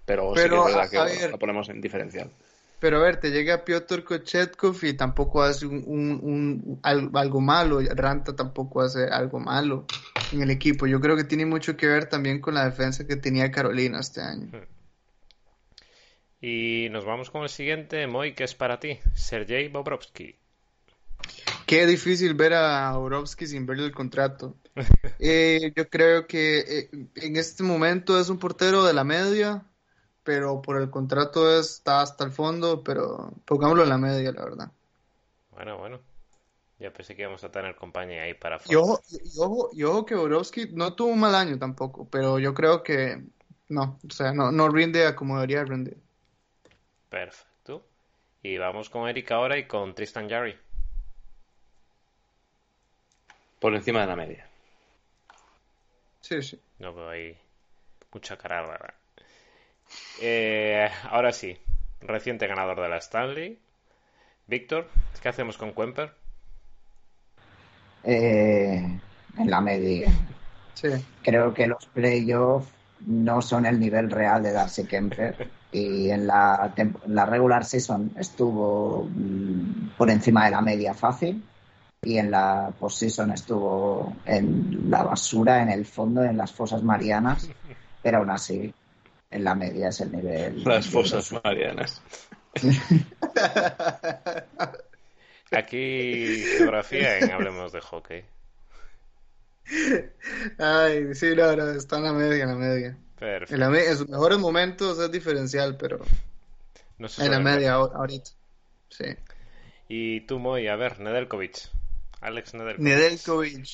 Pero, 0.07 0.35
sí 0.35 0.43
Pero, 0.43 0.65
que 0.65 0.71
es 0.71 0.75
verdad 0.77 0.87
a- 0.87 0.91
que 0.91 0.97
a 0.99 1.05
ver. 1.05 1.31
la 1.31 1.37
ponemos 1.37 1.69
en 1.69 1.81
diferencial. 1.81 2.31
Pero 2.79 2.97
a 2.97 3.03
ver, 3.03 3.19
te 3.21 3.31
llega 3.31 3.63
Piotr 3.65 4.03
Kochetkov 4.03 4.83
y 4.85 4.95
tampoco 4.95 5.43
hace 5.43 5.67
un, 5.67 5.85
un- 5.87 6.21
un- 6.23 6.81
al- 6.83 7.11
algo 7.13 7.41
malo. 7.43 7.81
Ranta 7.95 8.35
tampoco 8.35 8.81
hace 8.81 9.05
algo 9.05 9.39
malo 9.39 9.85
en 10.33 10.41
el 10.41 10.51
equipo. 10.51 10.87
Yo 10.87 10.99
creo 11.01 11.15
que 11.15 11.25
tiene 11.25 11.45
mucho 11.45 11.77
que 11.77 11.87
ver 11.87 12.07
también 12.07 12.41
con 12.41 12.55
la 12.55 12.65
defensa 12.65 13.07
que 13.07 13.17
tenía 13.17 13.51
Carolina 13.53 14.01
este 14.01 14.23
año. 14.23 14.51
Y 16.41 16.89
nos 16.91 17.05
vamos 17.05 17.31
con 17.31 17.43
el 17.43 17.49
siguiente, 17.49 18.07
Moy, 18.07 18.35
que 18.35 18.45
es 18.45 18.55
para 18.55 18.81
ti. 18.81 18.99
Sergei 19.15 19.69
Bobrovsky. 19.69 20.37
Qué 21.67 21.87
difícil 21.87 22.35
ver 22.35 22.55
a 22.55 22.99
Orovsky 22.99 23.47
sin 23.47 23.67
verle 23.67 23.85
el 23.87 23.93
contrato. 23.93 24.57
Eh, 25.23 25.73
yo 25.77 25.91
creo 25.91 26.27
que 26.27 26.61
eh, 26.61 26.91
en 27.17 27.37
este 27.37 27.63
momento 27.63 28.19
es 28.19 28.31
un 28.31 28.39
portero 28.39 28.85
de 28.85 28.95
la 28.95 29.05
media, 29.05 29.67
pero 30.25 30.63
por 30.63 30.81
el 30.81 30.89
contrato 30.89 31.59
está 31.61 32.01
hasta 32.01 32.25
el 32.25 32.31
fondo, 32.31 32.83
pero 32.83 33.31
pongámoslo 33.45 33.83
en 33.83 33.91
la 33.91 33.99
media, 33.99 34.33
la 34.33 34.45
verdad. 34.45 34.73
Bueno, 35.51 35.77
bueno. 35.77 36.01
Ya 36.79 36.91
pensé 36.91 37.15
que 37.15 37.23
íbamos 37.23 37.45
a 37.45 37.51
tener 37.51 37.77
compañía 37.77 38.23
ahí 38.23 38.33
para 38.33 38.59
Y 38.67 38.75
ojo, 38.77 39.03
y 39.11 39.39
ojo, 39.39 39.71
y 39.75 39.83
ojo 39.85 40.07
que 40.07 40.15
Orovsky 40.15 40.71
no 40.73 40.95
tuvo 40.95 41.11
un 41.11 41.21
mal 41.21 41.35
año 41.35 41.59
tampoco, 41.59 42.09
pero 42.09 42.39
yo 42.39 42.55
creo 42.55 42.83
que 42.83 43.23
no, 43.69 43.99
o 44.09 44.11
sea, 44.11 44.33
no, 44.33 44.51
no 44.51 44.71
rinde 44.71 45.07
a 45.07 45.15
como 45.15 45.35
debería 45.35 45.65
rendir. 45.65 45.99
Perfecto. 47.11 47.85
Y 48.43 48.57
vamos 48.57 48.89
con 48.89 49.09
Eric 49.09 49.31
ahora 49.33 49.59
y 49.59 49.67
con 49.67 49.95
Tristan 49.95 50.31
Jarry. 50.31 50.57
Por 53.59 53.75
encima 53.75 54.01
de 54.01 54.07
la 54.07 54.17
media. 54.17 54.49
Sí, 56.23 56.41
sí. 56.43 56.59
No 56.79 56.95
veo 56.95 57.11
ahí 57.11 57.37
mucha 58.13 58.39
cara 58.39 58.63
rara. 58.63 58.95
Eh, 60.23 60.89
ahora 61.11 61.33
sí, 61.33 61.59
reciente 62.01 62.47
ganador 62.47 62.81
de 62.81 62.89
la 62.89 62.97
Stanley. 62.97 63.59
Víctor, 64.47 64.89
¿qué 65.21 65.29
hacemos 65.29 65.59
con 65.59 65.75
Kemper? 65.75 66.15
Eh, 68.05 68.99
en 69.39 69.51
la 69.51 69.61
media. 69.61 70.11
Sí. 70.75 70.89
Creo 71.23 71.53
que 71.53 71.67
los 71.67 71.85
playoffs 71.87 72.71
no 73.01 73.43
son 73.43 73.67
el 73.67 73.79
nivel 73.79 74.11
real 74.11 74.43
de 74.43 74.53
Darcy 74.53 74.87
Kemper. 74.87 75.51
Y 75.73 76.11
en 76.11 76.27
la, 76.27 76.73
tem- 76.75 76.97
la 77.07 77.27
regular 77.27 77.65
season 77.65 78.11
estuvo 78.19 79.05
mm, 79.05 79.91
por 79.97 80.11
encima 80.11 80.45
de 80.47 80.51
la 80.51 80.61
media 80.61 80.95
fácil. 80.95 81.45
Y 82.03 82.17
en 82.19 82.31
la 82.31 82.73
postseason 82.81 83.31
estuvo 83.33 84.17
en 84.25 84.91
la 84.91 85.03
basura, 85.03 85.63
en 85.63 85.69
el 85.69 85.85
fondo, 85.85 86.25
en 86.25 86.37
las 86.37 86.51
fosas 86.53 86.83
marianas. 86.83 87.51
Pero 88.03 88.19
aún 88.19 88.31
así, 88.31 88.73
en 89.31 89.45
la 89.45 89.55
media 89.55 89.89
es 89.89 90.01
el 90.01 90.11
nivel. 90.13 90.65
Las 90.65 90.89
fosas 90.89 91.31
los- 91.31 91.45
marianas. 91.45 92.01
Aquí 95.53 96.45
geografía 96.57 97.19
en 97.19 97.31
Hablemos 97.33 97.73
de 97.73 97.81
Hockey. 97.81 98.25
Ay, 100.59 101.15
sí, 101.15 101.35
la 101.35 101.47
verdad, 101.49 101.77
está 101.77 101.99
en 101.99 102.05
la 102.05 102.13
media, 102.13 102.45
en 102.45 102.49
la 102.51 102.57
media. 102.57 102.97
Perfecto. 103.21 103.55
En, 103.55 103.61
la 103.61 103.71
me- 103.71 103.87
en 103.87 103.97
sus 103.97 104.09
mejores 104.09 104.39
momentos 104.39 104.99
es 104.99 105.13
diferencial, 105.13 105.77
pero 105.77 106.01
No 106.99 107.07
se 107.09 107.25
en 107.25 107.31
la 107.31 107.39
media 107.39 107.77
ahor- 107.77 107.93
ahorita. 107.95 108.31
Sí. 108.89 109.05
Y 109.89 110.23
tú, 110.23 110.39
Moy, 110.41 110.67
a 110.69 110.75
ver, 110.77 110.99
Nedeljkovic. 111.01 111.69
Alex 112.23 112.55
Nedeljkovic. 112.55 112.81
Nedeljkovic. 112.83 113.69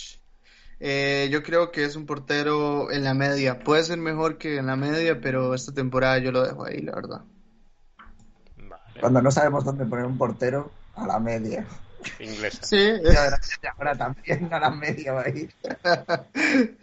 Eh, 0.79 1.29
yo 1.31 1.43
creo 1.43 1.71
que 1.73 1.85
es 1.85 1.97
un 1.97 2.05
portero 2.07 2.91
en 2.93 3.03
la 3.05 3.15
media. 3.15 3.61
Puede 3.61 3.83
ser 3.85 3.97
mejor 3.99 4.37
que 4.37 4.59
en 4.59 4.67
la 4.67 4.77
media, 4.77 5.21
pero 5.21 5.55
esta 5.55 5.73
temporada 5.73 6.19
yo 6.19 6.33
lo 6.33 6.43
dejo 6.43 6.67
ahí, 6.67 6.81
la 6.83 6.93
verdad. 6.95 7.21
Vale. 8.59 9.01
Cuando 9.01 9.23
no 9.23 9.31
sabemos 9.31 9.65
dónde 9.65 9.87
poner 9.87 10.05
un 10.05 10.19
portero, 10.19 10.71
a 10.97 11.07
la 11.07 11.19
media. 11.19 11.65
Inglesa. 12.21 12.63
Sí, 12.65 12.77
Y 13.03 13.17
ahora, 13.17 13.39
y 13.63 13.67
ahora 13.67 13.95
también 13.97 14.53
a 14.53 14.59
la 14.61 14.71
media 14.71 15.13
va 15.13 15.23
a 15.23 15.29
ir. 15.31 15.51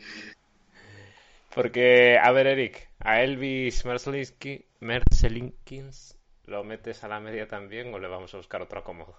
Porque, 1.56 2.18
a 2.18 2.32
ver, 2.32 2.48
Eric, 2.48 2.90
¿A 3.00 3.22
Elvis 3.22 3.86
Merzlinski, 3.86 4.66
Merzlinkins 4.80 6.18
lo 6.46 6.64
metes 6.64 7.04
a 7.04 7.08
la 7.08 7.20
media 7.20 7.48
también 7.48 7.94
o 7.94 8.00
le 8.00 8.08
vamos 8.08 8.34
a 8.34 8.38
buscar 8.38 8.62
otro 8.62 8.80
acomodo? 8.80 9.16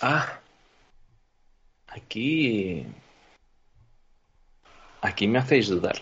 Ah. 0.00 0.38
Aquí. 1.88 2.86
Aquí 5.00 5.26
me 5.28 5.38
hacéis 5.38 5.68
dudar. 5.68 5.96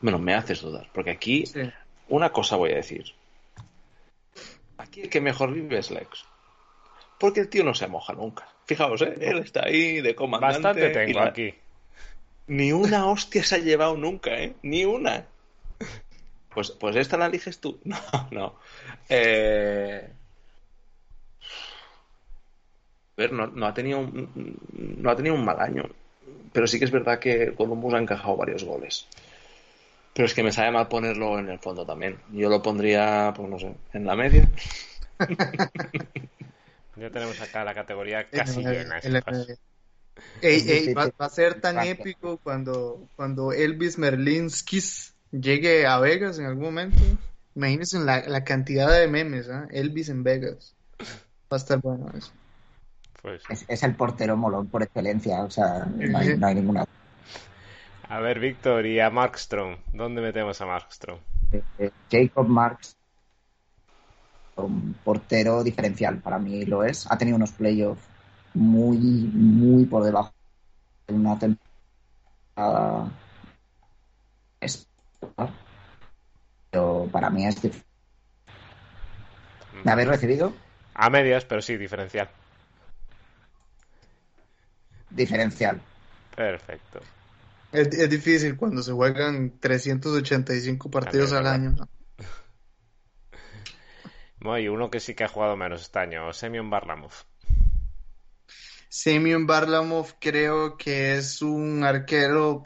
Bueno, 0.00 0.18
me 0.18 0.34
haces 0.34 0.60
dudar. 0.62 0.88
Porque 0.92 1.10
aquí, 1.10 1.46
Sí. 1.46 1.60
una 2.08 2.30
cosa 2.30 2.56
voy 2.56 2.72
a 2.72 2.76
decir. 2.76 3.04
Aquí 4.78 5.02
el 5.02 5.10
que 5.10 5.20
mejor 5.20 5.52
vive 5.52 5.78
es 5.78 5.90
Lex. 5.90 6.24
Porque 7.18 7.40
el 7.40 7.48
tío 7.48 7.64
no 7.64 7.74
se 7.74 7.88
moja 7.88 8.12
nunca. 8.12 8.46
Fijaos, 8.66 9.02
¿eh? 9.02 9.14
Él 9.20 9.38
está 9.38 9.64
ahí 9.64 10.00
de 10.00 10.14
comandante. 10.14 10.58
Bastante 10.62 10.90
y 10.90 10.92
tengo 10.92 11.20
la- 11.20 11.26
aquí. 11.26 11.54
Ni 12.48 12.72
una 12.72 13.06
hostia 13.06 13.44
se 13.44 13.56
ha 13.56 13.58
llevado 13.58 13.96
nunca, 13.96 14.30
¿eh? 14.38 14.54
Ni 14.62 14.84
una. 14.84 15.26
Pues, 16.52 16.70
pues 16.72 16.96
esta 16.96 17.16
la 17.16 17.26
eliges 17.26 17.58
tú. 17.60 17.78
No, 17.84 17.98
no. 18.30 18.54
Eh... 19.08 20.08
A 23.16 23.20
ver, 23.20 23.32
no, 23.32 23.46
no 23.48 23.66
ha 23.66 23.74
tenido 23.74 23.98
un, 23.98 24.56
no 24.98 25.10
ha 25.10 25.16
tenido 25.16 25.34
un 25.34 25.44
mal 25.44 25.60
año. 25.60 25.84
Pero 26.52 26.66
sí 26.66 26.78
que 26.78 26.84
es 26.84 26.90
verdad 26.90 27.18
que 27.18 27.52
Columbus 27.54 27.94
ha 27.94 27.98
encajado 27.98 28.36
varios 28.36 28.64
goles. 28.64 29.06
Pero 30.14 30.26
es 30.26 30.34
que 30.34 30.42
me 30.42 30.52
sabe 30.52 30.70
mal 30.70 30.88
ponerlo 30.88 31.38
en 31.38 31.48
el 31.48 31.58
fondo 31.58 31.84
también. 31.84 32.18
Yo 32.32 32.48
lo 32.48 32.62
pondría, 32.62 33.32
pues 33.36 33.48
no 33.48 33.58
sé, 33.58 33.74
en 33.92 34.06
la 34.06 34.16
media. 34.16 34.48
Ya 36.96 37.10
tenemos 37.10 37.40
acá 37.40 37.62
la 37.62 37.74
categoría 37.74 38.28
casi 38.28 38.60
El- 38.60 38.72
llena. 38.72 39.00
Ey, 40.40 40.64
ey, 40.68 40.94
va, 40.94 41.10
a 41.18 41.28
ser 41.28 41.60
tan 41.60 41.84
épico 41.84 42.38
cuando, 42.38 43.08
cuando 43.16 43.52
Elvis 43.52 43.98
Merlinskis 43.98 45.14
llegue 45.30 45.86
a 45.86 45.98
Vegas 45.98 46.38
en 46.38 46.46
algún 46.46 46.64
momento. 46.64 47.02
Imagínense 47.54 47.98
la, 47.98 48.20
la 48.28 48.44
cantidad 48.44 48.90
de 48.90 49.08
memes, 49.08 49.48
¿ah? 49.48 49.66
Elvis 49.70 50.08
en 50.08 50.22
Vegas. 50.22 50.76
Va 51.00 51.56
a 51.56 51.56
estar 51.56 51.80
bueno 51.80 52.06
eso. 52.14 52.32
Pues, 53.20 53.42
Es, 53.48 53.64
es 53.68 53.82
el 53.82 53.94
portero 53.94 54.36
molón 54.36 54.68
por 54.68 54.82
excelencia, 54.82 55.42
o 55.42 55.50
sea, 55.50 55.86
no 55.86 56.18
hay, 56.18 56.36
no 56.36 56.46
hay 56.46 56.54
ninguna. 56.54 56.84
a 58.08 58.20
ver, 58.20 58.38
Víctor, 58.38 58.86
y 58.86 59.00
a 59.00 59.10
Markstrom. 59.10 59.76
¿Dónde 59.92 60.20
metemos 60.22 60.60
a 60.60 60.66
Markstrom? 60.66 61.18
Eh, 61.78 61.90
Jacob 62.10 62.46
Marks, 62.46 62.96
un 64.56 64.94
portero 65.02 65.64
diferencial, 65.64 66.18
para 66.18 66.38
mí 66.38 66.64
lo 66.64 66.84
es. 66.84 67.10
Ha 67.10 67.18
tenido 67.18 67.36
unos 67.36 67.52
playoffs 67.52 68.02
muy, 68.58 68.98
muy 68.98 69.84
por 69.86 70.04
debajo 70.04 70.32
de 71.06 71.14
una 71.14 71.38
temporada. 71.38 73.10
Es- 74.60 74.86
Pero 76.70 77.08
para 77.10 77.30
mí 77.30 77.46
es. 77.46 77.62
dif- 77.62 77.82
¿Me 79.84 79.92
habéis 79.92 80.08
recibido? 80.08 80.52
A 80.94 81.08
medias, 81.10 81.44
pero 81.44 81.62
sí, 81.62 81.76
diferencial. 81.76 82.28
Diferencial. 85.10 85.80
Perfecto. 86.36 87.00
Es, 87.72 87.88
es 87.88 88.10
difícil 88.10 88.56
cuando 88.56 88.82
se 88.82 88.92
juegan 88.92 89.58
385 89.60 90.90
partidos 90.90 91.32
al 91.32 91.46
año. 91.46 91.70
¿no? 91.72 91.88
Bueno, 94.40 94.58
y 94.60 94.68
uno 94.68 94.88
que 94.88 95.00
sí 95.00 95.14
que 95.14 95.24
ha 95.24 95.28
jugado 95.28 95.56
menos 95.56 95.82
este 95.82 95.98
año, 95.98 96.32
Semyon 96.32 96.70
Barlamov. 96.70 97.10
Semyon 98.88 99.46
Varlamov 99.46 100.14
creo 100.18 100.76
que 100.76 101.16
es 101.16 101.42
un 101.42 101.84
arquero. 101.84 102.62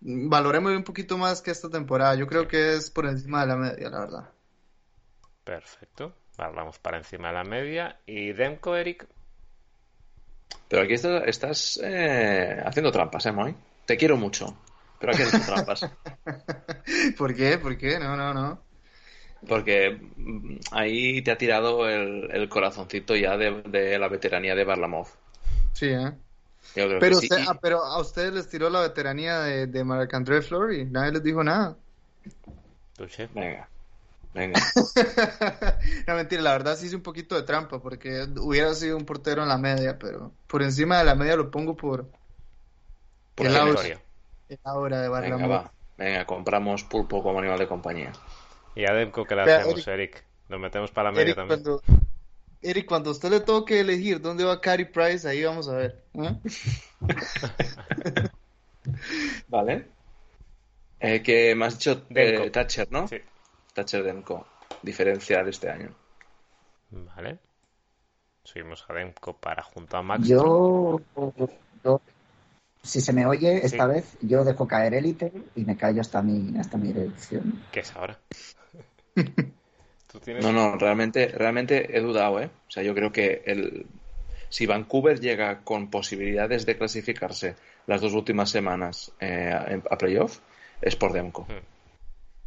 Valoremos 0.00 0.72
un 0.72 0.84
poquito 0.84 1.16
más 1.16 1.40
que 1.40 1.50
esta 1.50 1.70
temporada. 1.70 2.14
Yo 2.16 2.26
creo 2.26 2.48
que 2.48 2.74
es 2.74 2.90
por 2.90 3.06
encima 3.06 3.42
de 3.42 3.46
la 3.46 3.56
media, 3.56 3.90
la 3.90 4.00
verdad. 4.00 4.30
Perfecto. 5.44 6.14
Barlamov 6.36 6.80
para 6.80 6.98
encima 6.98 7.28
de 7.28 7.34
la 7.34 7.44
media. 7.44 8.00
Y 8.06 8.32
Demko, 8.32 8.76
Eric. 8.76 9.06
Pero 10.68 10.82
aquí 10.82 10.94
estás, 10.94 11.22
estás 11.26 11.80
eh, 11.82 12.60
haciendo 12.64 12.90
trampas, 12.90 13.26
¿eh, 13.26 13.32
Moy? 13.32 13.54
Te 13.86 13.96
quiero 13.96 14.16
mucho. 14.16 14.56
Pero 14.98 15.12
aquí 15.12 15.22
has 15.22 15.34
hecho 15.34 15.46
trampas. 15.46 15.80
¿Por 17.18 17.34
qué? 17.34 17.58
¿Por 17.58 17.76
qué? 17.76 17.98
No, 17.98 18.16
no, 18.16 18.34
no. 18.34 18.62
Porque 19.48 19.90
mm, 20.16 20.56
ahí 20.72 21.22
te 21.22 21.30
ha 21.30 21.38
tirado 21.38 21.88
el, 21.88 22.30
el 22.30 22.48
corazoncito 22.48 23.16
ya 23.16 23.36
de, 23.36 23.62
de 23.62 23.98
la 23.98 24.08
veteranía 24.08 24.54
de 24.54 24.64
Barlamov. 24.64 25.08
Sí, 25.72 25.86
¿eh? 25.86 26.12
Yo 26.76 26.86
creo 26.86 26.98
Pero, 27.00 27.14
que 27.16 27.20
sí. 27.20 27.26
usted- 27.26 27.38
Y- 27.42 27.46
ah, 27.48 27.58
pero 27.60 27.82
a 27.84 28.00
ustedes 28.00 28.32
les 28.32 28.48
tiró 28.48 28.68
la 28.70 28.80
veteranía 28.80 29.40
de, 29.40 29.66
de 29.66 29.84
Marc-André 29.84 30.42
Fleury. 30.42 30.84
Nadie 30.86 31.12
les 31.12 31.22
dijo 31.22 31.42
nada. 31.42 31.76
Tuche. 32.96 33.28
Venga, 33.34 33.68
venga. 34.34 34.60
no, 36.06 36.14
mentira, 36.14 36.42
la 36.42 36.52
verdad 36.52 36.76
sí 36.76 36.86
hice 36.86 36.96
un 36.96 37.02
poquito 37.02 37.34
de 37.34 37.42
trampa 37.42 37.80
porque 37.80 38.26
hubiera 38.40 38.74
sido 38.74 38.96
un 38.96 39.04
portero 39.06 39.42
en 39.42 39.48
la 39.48 39.58
media, 39.58 39.98
pero 39.98 40.32
por 40.46 40.62
encima 40.62 40.98
de 40.98 41.04
la 41.04 41.14
media 41.14 41.36
lo 41.36 41.50
pongo 41.50 41.76
por 41.76 42.06
Por 43.34 43.46
El 43.46 43.54
la 43.54 43.64
victoria. 43.64 44.00
la 44.64 44.74
hora 44.74 45.00
de 45.00 45.08
Venga, 45.08 45.20
Varlamov. 45.36 45.50
va. 45.50 45.72
Venga, 45.96 46.26
compramos 46.26 46.84
pulpo 46.84 47.22
como 47.22 47.38
animal 47.38 47.58
de 47.58 47.68
compañía. 47.68 48.12
¿Y 48.74 48.84
a 48.86 48.92
Demko 48.92 49.24
qué 49.24 49.34
le 49.34 49.42
Espera, 49.42 49.62
hacemos, 49.62 49.88
Eric? 49.88 50.24
¿Lo 50.48 50.58
metemos 50.58 50.90
para 50.90 51.08
la 51.10 51.12
media 51.12 51.22
Eric, 51.32 51.36
también? 51.36 51.62
cuando, 51.62 51.82
Eric, 52.62 52.86
cuando 52.86 53.10
a 53.10 53.12
usted 53.12 53.30
le 53.30 53.40
toque 53.40 53.80
elegir 53.80 54.20
dónde 54.20 54.44
va 54.44 54.60
Cary 54.60 54.84
Price, 54.84 55.26
ahí 55.26 55.42
vamos 55.44 55.68
a 55.68 55.76
ver. 55.76 56.04
¿eh? 56.14 56.36
¿Vale? 59.48 59.88
Eh, 61.00 61.22
que 61.22 61.54
me 61.54 61.66
has 61.66 61.78
dicho 61.78 62.06
eh. 62.10 62.50
Thatcher, 62.50 62.90
¿no? 62.90 63.08
Sí. 63.08 63.16
Thatcher 63.74 64.02
Demko. 64.02 64.46
Diferencial 64.82 65.48
este 65.48 65.70
año. 65.70 65.94
Vale. 66.90 67.38
Subimos 68.44 68.84
a 68.88 68.94
Demko 68.94 69.36
para 69.38 69.62
junto 69.62 69.96
a 69.96 70.02
Max. 70.02 70.26
Yo, 70.26 71.00
yo- 71.84 72.00
si 72.82 73.00
se 73.00 73.12
me 73.12 73.26
oye 73.26 73.64
esta 73.64 73.86
Sí. 73.86 73.92
vez, 73.92 74.16
yo 74.22 74.42
dejo 74.44 74.66
caer 74.66 74.94
élite 74.94 75.32
y 75.54 75.64
me 75.64 75.76
callo 75.76 76.00
hasta 76.00 76.22
mi, 76.22 76.58
hasta 76.58 76.78
mi 76.78 76.90
elección. 76.90 77.62
¿Qué 77.72 77.80
es 77.80 77.94
ahora? 77.94 78.18
Tienes... 80.30 80.44
No, 80.44 80.52
no, 80.52 80.76
realmente, 80.76 81.26
realmente 81.28 81.96
he 81.96 82.00
dudado, 82.00 82.40
¿eh? 82.40 82.50
O 82.68 82.70
sea, 82.70 82.82
yo 82.82 82.94
creo 82.94 83.10
que 83.10 83.42
el... 83.46 83.86
si 84.48 84.66
Vancouver 84.66 85.18
llega 85.18 85.60
con 85.64 85.90
posibilidades 85.90 86.66
de 86.66 86.76
clasificarse 86.76 87.56
las 87.86 88.00
dos 88.00 88.14
últimas 88.14 88.50
semanas 88.50 89.12
eh, 89.18 89.80
a 89.90 89.98
playoff, 89.98 90.38
es 90.80 90.94
por 90.94 91.12
Demko. 91.12 91.42
Hmm. 91.42 91.64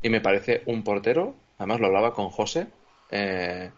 Y 0.01 0.09
me 0.09 0.21
parece 0.21 0.61
un 0.65 0.83
portero, 0.83 1.35
además 1.57 1.81
lo 1.81 1.87
hablaba 1.87 2.13
con 2.13 2.29
José 2.29 2.67
eh, 3.11 3.69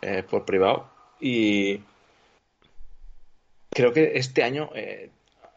eh, 0.00 0.24
por 0.28 0.44
privado, 0.44 0.90
y 1.20 1.80
creo 3.70 3.92
que 3.92 4.12
este 4.16 4.42
año 4.42 4.70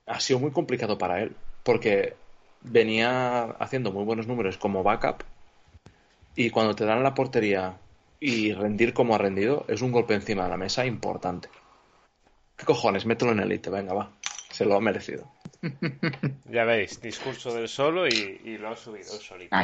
ha 0.05 0.19
sido 0.19 0.39
muy 0.39 0.51
complicado 0.51 0.97
para 0.97 1.21
él, 1.23 1.35
porque 1.63 2.13
venía 2.61 3.45
haciendo 3.59 3.91
muy 3.91 4.03
buenos 4.03 4.27
números 4.27 4.57
como 4.57 4.83
backup, 4.83 5.23
y 6.35 6.51
cuando 6.51 6.75
te 6.75 6.85
dan 6.85 7.01
la 7.01 7.15
portería 7.15 7.77
y 8.27 8.53
rendir 8.53 8.93
como 8.93 9.13
ha 9.15 9.17
rendido, 9.17 9.65
es 9.67 9.81
un 9.81 9.91
golpe 9.91 10.13
encima 10.13 10.43
de 10.45 10.49
la 10.49 10.57
mesa 10.57 10.85
importante. 10.85 11.49
¿Qué 12.57 12.65
cojones? 12.65 13.05
Mételo 13.05 13.31
en 13.33 13.39
elite, 13.41 13.69
venga, 13.69 13.93
va. 13.93 14.11
Se 14.49 14.65
lo 14.65 14.75
ha 14.75 14.81
merecido. 14.81 15.31
Ya 16.49 16.63
veis, 16.63 17.01
discurso 17.01 17.53
del 17.53 17.67
solo 17.67 18.07
y, 18.07 18.41
y 18.43 18.57
lo 18.57 18.69
ha 18.69 18.75
subido 18.75 19.13
el 19.13 19.19
solito. 19.19 19.55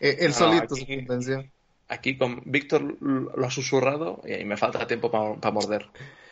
Eh, 0.00 0.18
No, 0.28 0.32
solito 0.32 0.74
aquí- 0.74 0.96
convenció. 1.06 1.44
Aquí 1.88 2.18
con 2.18 2.42
Víctor 2.44 2.96
lo 3.00 3.46
ha 3.46 3.50
susurrado 3.50 4.20
y 4.26 4.44
me 4.44 4.56
falta 4.56 4.86
tiempo 4.86 5.10
para 5.10 5.52
morder. 5.52 5.86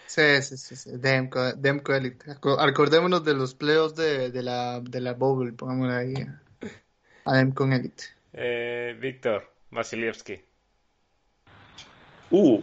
Sí, 0.07 0.43
sí, 0.43 0.57
sí, 0.57 0.75
sí. 0.77 0.90
Demko, 0.95 1.53
Demko 1.55 1.95
Elite. 1.95 2.31
Aco- 2.33 2.59
Acordémonos 2.61 3.25
de 3.25 3.35
los 3.35 3.55
playoffs 3.55 3.95
de, 3.97 4.31
de 4.31 4.43
la, 4.43 4.81
de 4.81 5.01
la 5.01 5.12
Bubble, 5.14 5.53
pongámosle 5.53 5.95
ahí 5.95 6.14
a- 7.25 7.37
Demko 7.37 7.64
Elite. 7.67 8.05
Eh, 8.33 8.97
Víctor, 9.01 9.49
Vasilievski. 9.71 10.40
Uh, 12.37 12.61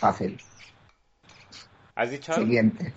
Fácil. 0.00 0.40
¿Has 1.94 2.10
dicho 2.10 2.32
algo? 2.32 2.44
Siguiente. 2.46 2.92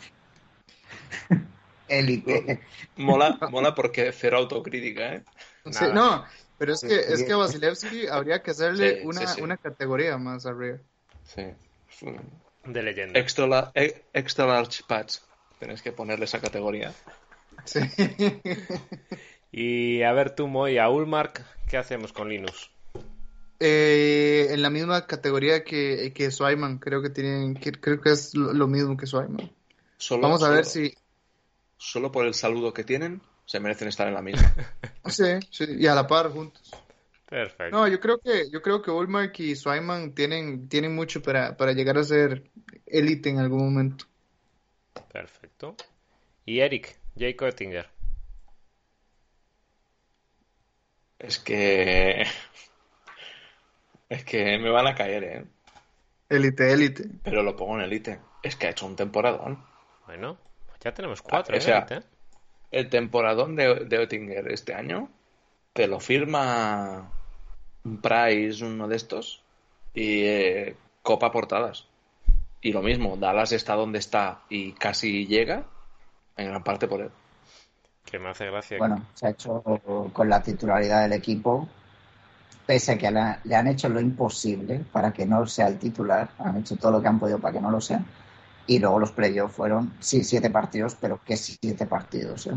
Élite. 1.87 2.61
mola, 2.95 3.37
mola 3.51 3.75
porque 3.75 4.11
cero 4.11 4.37
autocrítica, 4.37 5.13
¿eh? 5.15 5.23
Sí, 5.69 5.85
no, 5.93 6.25
pero 6.57 6.73
es 6.73 6.81
que, 6.81 6.95
es 6.99 7.23
que 7.23 7.33
a 7.33 7.37
Vasilevsky 7.37 8.07
habría 8.07 8.41
que 8.41 8.51
hacerle 8.51 9.01
Sí, 9.01 9.07
una, 9.07 9.21
sí, 9.27 9.35
sí. 9.35 9.41
una 9.41 9.57
categoría 9.57 10.17
más 10.17 10.45
arriba. 10.47 10.79
Sí. 11.25 11.43
De 12.65 12.81
leyenda. 12.81 13.19
Extra, 13.19 13.45
la- 13.45 13.71
e- 13.75 14.05
extra 14.13 14.47
large 14.47 14.81
patch. 14.87 15.17
Tienes 15.59 15.83
que 15.83 15.91
ponerle 15.91 16.25
esa 16.25 16.39
categoría. 16.41 16.91
Sí. 17.65 17.79
Y 19.55 20.01
a 20.01 20.11
ver 20.13 20.33
tú, 20.33 20.47
Moy, 20.47 20.79
a 20.79 20.89
Ulmark, 20.89 21.45
¿qué 21.69 21.77
hacemos 21.77 22.11
con 22.11 22.27
Linus? 22.27 22.71
Eh, 23.65 24.47
en 24.51 24.61
la 24.61 24.69
misma 24.69 25.07
categoría 25.07 25.63
que, 25.63 26.11
que 26.13 26.31
Swayman, 26.31 26.79
creo 26.79 27.01
que 27.01 27.09
tienen, 27.09 27.53
que- 27.53 27.71
creo 27.71 28.01
que 28.01 28.11
es 28.11 28.35
lo, 28.35 28.51
lo 28.51 28.67
mismo 28.67 28.97
que 28.97 29.07
Swayman. 29.07 29.49
Solo, 29.97 30.23
Vamos 30.23 30.43
a 30.43 30.49
ver 30.49 30.65
si, 30.65 30.93
Solo 31.77 32.11
por 32.11 32.25
el 32.25 32.33
saludo 32.33 32.73
que 32.73 32.83
tienen, 32.83 33.21
se 33.45 33.61
merecen 33.61 33.87
estar 33.87 34.07
en 34.07 34.13
la 34.15 34.21
misma. 34.21 34.53
Sí, 35.05 35.23
sí, 35.49 35.65
y 35.79 35.87
a 35.87 35.95
la 35.95 36.07
par 36.07 36.29
juntos. 36.29 36.73
Perfecto. 37.29 37.75
No, 37.75 37.87
yo 37.87 37.99
creo 37.99 38.19
que, 38.19 38.49
yo 38.51 38.61
creo 38.61 38.81
que 38.81 38.91
Ulmark 38.91 39.37
y 39.39 39.55
Swayman 39.55 40.13
tienen, 40.13 40.67
tienen 40.69 40.93
mucho 40.95 41.21
para, 41.21 41.55
para 41.57 41.71
llegar 41.73 41.97
a 41.97 42.03
ser 42.03 42.49
élite 42.85 43.29
en 43.29 43.39
algún 43.39 43.59
momento. 43.65 44.05
Perfecto. 45.11 45.75
Y 46.45 46.59
Eric, 46.59 46.97
Jake 47.15 47.37
Oettinger. 47.45 47.89
Es 51.19 51.39
que. 51.39 52.23
Es 54.13 54.23
que 54.23 54.59
me 54.59 54.69
van 54.69 54.85
a 54.85 54.93
caer, 54.93 55.23
¿eh? 55.23 55.45
Élite, 56.29 56.71
élite. 56.71 57.09
Pero 57.23 57.41
lo 57.41 57.55
pongo 57.55 57.79
en 57.79 57.85
elite. 57.85 58.19
Es 58.43 58.55
que 58.55 58.67
ha 58.67 58.69
hecho 58.69 58.85
un 58.85 58.95
temporadón. 58.95 59.57
Bueno, 60.05 60.37
ya 60.81 60.93
tenemos 60.93 61.23
cuatro, 61.23 61.55
Ah, 61.55 61.57
o 61.57 61.61
sea, 61.61 61.79
¿eh? 61.79 61.85
Elite? 61.89 62.07
El 62.69 62.89
temporadón 62.89 63.55
de, 63.55 63.85
de 63.85 63.97
Oettinger 63.97 64.51
este 64.51 64.75
año 64.75 65.09
te 65.73 65.87
lo 65.87 65.99
firma 65.99 67.11
un 67.83 68.01
Price, 68.01 68.63
uno 68.63 68.87
de 68.87 68.95
estos, 68.95 69.41
y 69.95 70.25
eh, 70.25 70.75
copa 71.01 71.31
portadas. 71.31 71.87
Y 72.61 72.71
lo 72.71 72.83
mismo, 72.83 73.17
Dallas 73.17 73.51
está 73.51 73.73
donde 73.73 73.97
está 73.97 74.41
y 74.47 74.73
casi 74.73 75.25
llega, 75.25 75.65
en 76.37 76.49
gran 76.49 76.63
parte 76.63 76.87
por 76.87 77.01
él. 77.01 77.09
Que 78.05 78.19
me 78.19 78.29
hace 78.29 78.45
gracia. 78.45 78.77
Bueno, 78.77 79.07
se 79.15 79.25
ha 79.25 79.29
hecho 79.31 79.63
con 80.13 80.29
la 80.29 80.43
titularidad 80.43 81.01
del 81.01 81.13
equipo, 81.13 81.67
pese 82.65 82.93
a 82.93 82.97
que 82.97 83.11
le, 83.11 83.37
le 83.43 83.55
han 83.55 83.67
hecho 83.67 83.89
lo 83.89 83.99
imposible 83.99 84.79
para 84.91 85.11
que 85.13 85.25
no 85.25 85.45
sea 85.47 85.67
el 85.67 85.77
titular, 85.79 86.29
han 86.39 86.57
hecho 86.57 86.75
todo 86.77 86.91
lo 86.93 87.01
que 87.01 87.07
han 87.07 87.19
podido 87.19 87.39
para 87.39 87.53
que 87.53 87.61
no 87.61 87.71
lo 87.71 87.81
sea. 87.81 88.03
Y 88.65 88.79
luego 88.79 88.99
los 88.99 89.11
playoffs 89.11 89.55
fueron, 89.55 89.93
sí, 89.99 90.23
siete 90.23 90.49
partidos, 90.49 90.95
pero 90.95 91.19
¿qué 91.25 91.35
siete 91.37 91.85
partidos? 91.85 92.47
eh? 92.47 92.51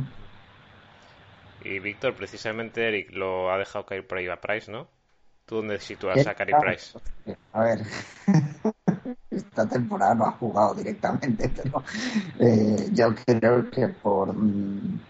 Y 1.65 1.79
Víctor, 1.81 2.15
precisamente 2.15 2.87
Eric 2.87 3.11
lo 3.13 3.51
ha 3.51 3.59
dejado 3.59 3.87
caer 3.87 4.07
por 4.07 4.19
ahí 4.19 4.29
a 4.29 4.41
Price, 4.41 4.71
¿no? 4.71 4.87
¿Tú 5.47 5.57
dónde 5.57 5.79
sitúas 5.81 6.27
a 6.27 6.35
Cary 6.35 6.53
Ah, 6.53 6.61
Price? 6.61 6.99
A 7.53 7.63
ver, 7.65 7.83
esta 9.31 9.69
temporada 9.69 10.15
no 10.15 10.25
ha 10.27 10.33
jugado 10.33 10.75
directamente, 10.75 11.49
pero 11.57 11.83
eh, 12.39 12.89
yo 12.93 13.15
creo 13.15 13.71
que 13.71 13.89
por 13.89 14.33
mm, 14.33 15.01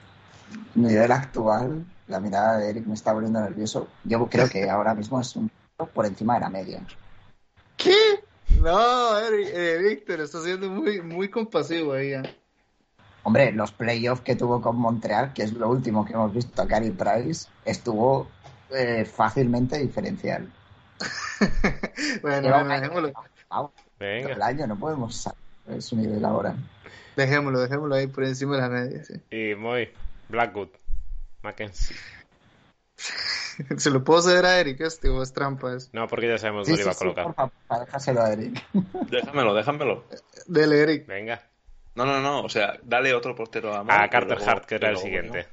nivel 0.77 1.13
actual, 1.13 1.85
la 2.09 2.21
mirada 2.21 2.59
de 2.59 2.71
Eric 2.71 2.87
me 2.87 2.95
está 2.95 3.12
volviendo 3.12 3.40
nervioso. 3.40 3.88
Yo 4.05 4.27
creo 4.29 4.49
que 4.49 4.69
ahora 4.71 4.95
mismo 4.95 5.21
es 5.21 5.35
un 5.37 5.51
por 5.92 6.07
encima 6.07 6.35
de 6.35 6.40
la 6.40 6.49
media. 6.49 6.83
¿Qué? 7.77 7.95
No, 8.61 9.19
Eric, 9.19 9.49
eh, 9.53 9.79
Víctor, 9.79 10.21
está 10.21 10.40
siendo 10.42 10.71
muy, 10.71 11.03
muy 11.03 11.29
compasivo 11.29 11.92
ahí. 11.92 12.11
ya. 12.11 12.23
Hombre, 13.25 13.53
los 13.53 13.73
playoffs 13.73 14.23
que 14.23 14.37
tuvo 14.37 14.61
con 14.62 14.77
Montreal, 14.77 15.33
que 15.33 15.42
es 15.42 15.53
lo 15.53 15.69
último 15.69 16.05
que 16.05 16.12
hemos 16.12 16.33
visto 16.33 16.62
a 16.62 16.66
Cary 16.69 16.90
Price, 16.92 17.49
estuvo 17.64 18.29
eh, 18.71 19.05
fácilmente 19.05 19.79
diferencial. 19.79 20.51
Bueno, 22.23 22.64
dejémoslo, 22.69 23.12
todo 23.12 23.73
el 23.99 24.42
año, 24.42 24.66
no 24.66 24.77
podemos 24.77 25.16
saber 25.16 25.83
su 25.83 25.97
nivel 25.97 26.25
ahora. 26.25 26.57
dejémoslo, 27.16 27.61
dejémoslo 27.61 27.95
ahí 27.95 28.07
por 28.07 28.25
encima 28.25 28.57
de 28.57 28.62
la 28.62 28.69
media. 28.69 29.05
sí. 29.05 29.14
Y 29.31 29.55
Moy, 29.55 29.88
Blackwood, 30.29 30.69
Mackenzie. 31.47 31.97
¿Se 33.79 33.91
lo 33.91 34.05
puedo 34.05 34.23
ceder 34.23 34.45
a 34.47 34.59
Eric 34.59 34.81
este 34.83 35.09
o 35.09 35.23
es 35.23 35.33
trampa 35.33 35.75
eso? 35.75 35.89
No, 35.93 36.07
porque 36.09 36.29
ya 36.29 36.39
sabemos 36.39 36.67
Sí, 36.67 36.73
dónde 36.73 36.83
sí, 36.83 36.87
iba 36.87 36.91
a 36.91 36.95
sí, 36.95 36.99
colocar. 36.99 37.25
por 37.25 37.35
favor, 37.35 37.53
déjaselo 37.87 38.23
a 38.23 38.33
Eric. 38.33 38.65
Déjamelo, 39.11 39.55
déjamelo. 39.55 40.05
Dele, 40.47 40.81
Eric. 40.83 41.07
Venga. 41.07 41.43
No, 41.95 42.05
no, 42.05 42.21
no, 42.21 42.43
o 42.43 42.49
sea, 42.51 42.79
dale 42.83 43.15
otro 43.15 43.35
portero 43.35 43.75
a 43.75 43.83
Mo, 43.83 43.91
A 43.93 44.09
Carter 44.09 44.37
luego- 44.37 44.51
Hart, 44.51 44.65
que 44.67 44.75
era 44.75 44.91
el 44.91 44.99
siguiente. 44.99 45.47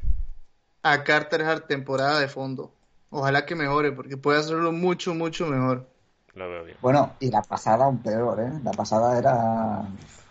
A 0.83 1.03
Carter 1.05 1.43
Hart, 1.43 1.67
temporada 1.67 2.19
de 2.19 2.27
fondo. 2.27 2.73
Ojalá 3.09 3.45
que 3.45 3.55
mejore, 3.55 3.91
porque 3.93 4.17
puede 4.17 4.39
hacerlo 4.39 4.71
mucho, 4.73 5.13
mucho 5.13 5.45
mejor. 5.47 5.87
Lo 6.33 6.49
veo 6.49 6.63
bien. 6.65 6.77
Bueno, 6.81 7.13
y 7.19 7.29
la 7.29 7.41
pasada 7.43 7.85
aún 7.85 7.99
peor, 8.01 8.39
¿eh? 8.41 8.51
La 8.63 8.71
pasada 8.71 9.17
era 9.17 9.83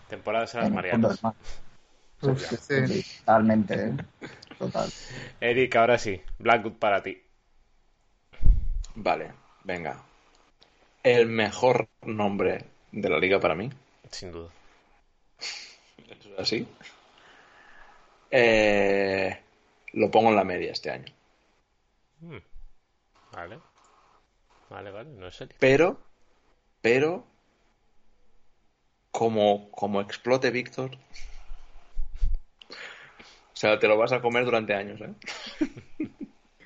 Temporadas 0.08 0.54
en 0.56 0.60
las 0.62 0.70
Marianas. 0.70 1.22
mar. 1.22 1.32
Uf, 2.22 2.42
Sí, 2.42 2.86
sí. 2.86 3.18
totalmente, 3.20 3.74
¿eh? 3.86 3.96
Total. 4.58 4.90
Eric, 5.40 5.76
ahora 5.76 5.98
sí. 5.98 6.20
Blackwood 6.38 6.74
para 6.74 7.02
ti. 7.02 7.22
Vale, 8.94 9.32
venga. 9.64 10.02
El 11.02 11.26
mejor 11.26 11.88
nombre 12.02 12.64
de 12.92 13.08
la 13.08 13.18
liga 13.18 13.40
para 13.40 13.54
mí. 13.54 13.70
Sin 14.10 14.32
duda. 14.32 14.50
Eso 15.38 16.34
es 16.34 16.38
así. 16.38 16.68
Eh, 18.30 19.42
lo 19.92 20.10
pongo 20.10 20.30
en 20.30 20.36
la 20.36 20.44
media 20.44 20.72
este 20.72 20.90
año. 20.90 21.12
Hmm. 22.20 22.38
Vale. 23.32 23.58
Vale, 24.70 24.90
vale. 24.90 25.10
No 25.10 25.26
es 25.26 25.40
Eric. 25.40 25.56
Pero, 25.58 26.00
pero, 26.80 27.26
como, 29.10 29.70
como 29.70 30.00
explote 30.00 30.50
Víctor, 30.50 30.92
sea, 33.62 33.78
te 33.78 33.88
lo 33.88 33.96
vas 33.96 34.12
a 34.12 34.20
comer 34.20 34.44
durante 34.44 34.74
años, 34.74 35.00
¿eh? 35.00 35.14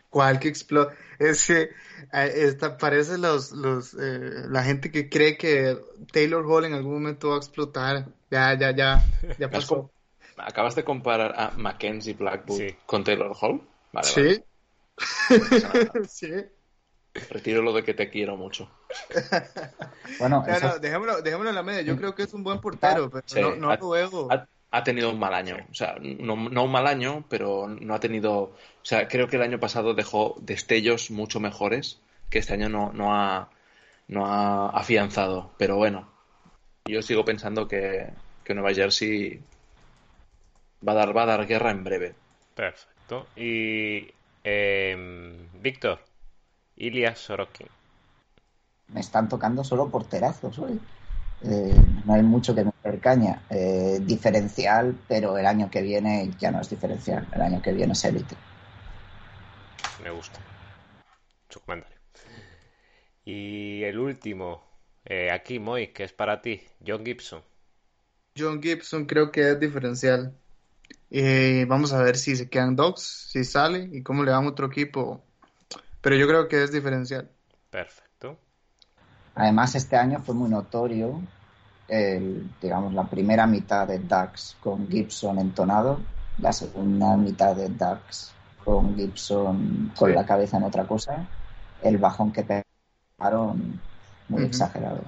¿Cuál 0.08 0.38
que 0.38 0.48
explota? 0.48 0.94
Es 1.18 1.46
que 1.46 1.62
eh, 1.62 1.70
esta, 2.12 2.78
parece 2.78 3.18
los, 3.18 3.52
los, 3.52 3.94
eh, 3.94 4.44
la 4.48 4.62
gente 4.64 4.90
que 4.90 5.08
cree 5.08 5.36
que 5.36 5.76
Taylor 6.12 6.44
Hall 6.46 6.64
en 6.64 6.74
algún 6.74 6.94
momento 6.94 7.28
va 7.30 7.34
a 7.34 7.38
explotar. 7.38 8.06
Ya, 8.30 8.58
ya, 8.58 8.74
ya, 8.74 9.02
ya 9.22 9.34
¿Me 9.38 9.44
has 9.44 9.50
pasó. 9.52 9.90
¿Acabas 10.38 10.74
de 10.74 10.84
comparar 10.84 11.34
a 11.36 11.50
Mackenzie 11.56 12.14
Blackwood 12.14 12.58
Sí. 12.58 12.76
con 12.86 13.04
Taylor 13.04 13.32
Hall? 13.40 13.60
Vale, 13.92 14.08
Sí, 14.08 14.20
vale. 14.22 14.44
sí. 16.08 16.30
Retiro 17.30 17.62
lo 17.62 17.72
de 17.72 17.82
que 17.82 17.94
te 17.94 18.10
quiero 18.10 18.36
mucho. 18.36 18.68
Bueno, 20.18 20.44
No, 20.46 20.78
dejémoslo, 20.78 21.22
dejémoslo 21.22 21.50
en 21.50 21.54
la 21.56 21.62
media. 21.62 21.82
Yo 21.82 21.96
creo 21.96 22.14
que 22.14 22.22
es 22.24 22.34
un 22.34 22.42
buen 22.44 22.60
portero, 22.60 23.10
pero 23.10 23.24
Sí. 23.26 23.40
no, 23.40 23.56
no 23.56 23.72
Ha- 23.72 23.76
lo 23.76 23.90
veo. 23.90 24.30
Ha, 24.30 24.46
ha 24.76 24.84
tenido 24.84 25.10
un 25.10 25.18
mal 25.18 25.34
año. 25.34 25.56
O 25.70 25.74
sea, 25.74 25.96
no, 26.00 26.36
no 26.36 26.64
un 26.64 26.70
mal 26.70 26.86
año, 26.86 27.24
pero 27.28 27.66
no 27.68 27.94
ha 27.94 28.00
tenido. 28.00 28.34
O 28.42 28.54
sea, 28.82 29.08
creo 29.08 29.28
que 29.28 29.36
el 29.36 29.42
año 29.42 29.58
pasado 29.58 29.94
dejó 29.94 30.36
destellos 30.40 31.10
mucho 31.10 31.40
mejores 31.40 32.00
que 32.30 32.38
este 32.38 32.54
año 32.54 32.68
no, 32.68 32.92
no 32.92 33.14
ha, 33.14 33.50
no 34.08 34.26
ha 34.26 34.68
afianzado. 34.70 35.52
Pero 35.56 35.76
bueno, 35.76 36.08
yo 36.84 37.00
sigo 37.02 37.24
pensando 37.24 37.66
que, 37.66 38.10
que 38.44 38.54
Nueva 38.54 38.74
Jersey 38.74 39.40
va 40.86 40.92
a 40.92 40.96
dar, 40.96 41.16
va 41.16 41.22
a 41.22 41.26
dar 41.26 41.46
guerra 41.46 41.70
en 41.70 41.84
breve. 41.84 42.14
Perfecto. 42.54 43.26
Y. 43.36 44.12
em, 44.44 45.48
Víctor. 45.60 46.00
Ilya 46.76 47.16
Sorokin. 47.16 47.68
me 48.88 49.00
están 49.00 49.30
tocando 49.30 49.64
solo 49.64 49.88
porterazos 49.88 50.58
hoy. 50.58 50.78
Eh, 51.42 51.74
no 52.04 52.14
hay 52.14 52.22
mucho 52.22 52.54
que 52.54 52.64
meter 52.64 53.00
caña. 53.00 53.42
Eh, 53.50 53.98
diferencial, 54.02 54.96
pero 55.08 55.36
el 55.38 55.46
año 55.46 55.70
que 55.70 55.82
viene 55.82 56.30
ya 56.38 56.50
no 56.50 56.60
es 56.60 56.70
diferencial. 56.70 57.26
El 57.32 57.42
año 57.42 57.62
que 57.62 57.72
viene 57.72 57.92
es 57.92 58.04
élite. 58.04 58.34
Me 60.02 60.10
gusta. 60.10 60.38
Su 61.48 61.60
comentario. 61.60 61.96
Y 63.24 63.82
el 63.82 63.98
último. 63.98 64.64
eh, 65.04 65.30
aquí, 65.30 65.58
Moy, 65.58 65.88
que 65.88 66.04
es 66.04 66.12
para 66.12 66.42
ti. 66.42 66.62
John 66.84 67.04
Gibson. 67.04 67.42
John 68.36 68.62
Gibson 68.62 69.06
creo 69.06 69.30
que 69.30 69.50
es 69.50 69.60
diferencial. 69.60 70.34
Eh, 71.10 71.64
vamos 71.68 71.92
a 71.92 72.02
ver 72.02 72.16
si 72.16 72.36
se 72.36 72.48
quedan 72.48 72.76
dogs, 72.76 73.28
si 73.30 73.44
sale 73.44 73.88
y 73.92 74.02
cómo 74.02 74.24
le 74.24 74.32
va 74.32 74.38
a 74.38 74.48
otro 74.48 74.66
equipo. 74.66 75.24
Pero 76.00 76.16
yo 76.16 76.26
creo 76.26 76.48
que 76.48 76.62
es 76.62 76.72
diferencial. 76.72 77.30
Perfecto. 77.70 78.05
Además, 79.36 79.74
este 79.74 79.96
año 79.96 80.20
fue 80.24 80.34
muy 80.34 80.48
notorio, 80.48 81.20
el, 81.88 82.50
digamos, 82.60 82.92
la 82.94 83.04
primera 83.04 83.46
mitad 83.46 83.86
de 83.86 83.98
Dax 84.00 84.56
con 84.60 84.88
Gibson 84.88 85.38
entonado, 85.38 86.00
la 86.38 86.52
segunda 86.52 87.16
mitad 87.16 87.54
de 87.54 87.68
Dax 87.68 88.32
con 88.64 88.96
Gibson 88.96 89.92
con 89.96 90.08
Sí. 90.10 90.14
la 90.14 90.26
cabeza 90.26 90.56
en 90.56 90.64
otra 90.64 90.84
cosa, 90.86 91.26
el 91.82 91.98
bajón 91.98 92.32
que 92.32 92.44
pegaron 93.18 93.80
muy 94.28 94.42
exagerado. 94.42 95.00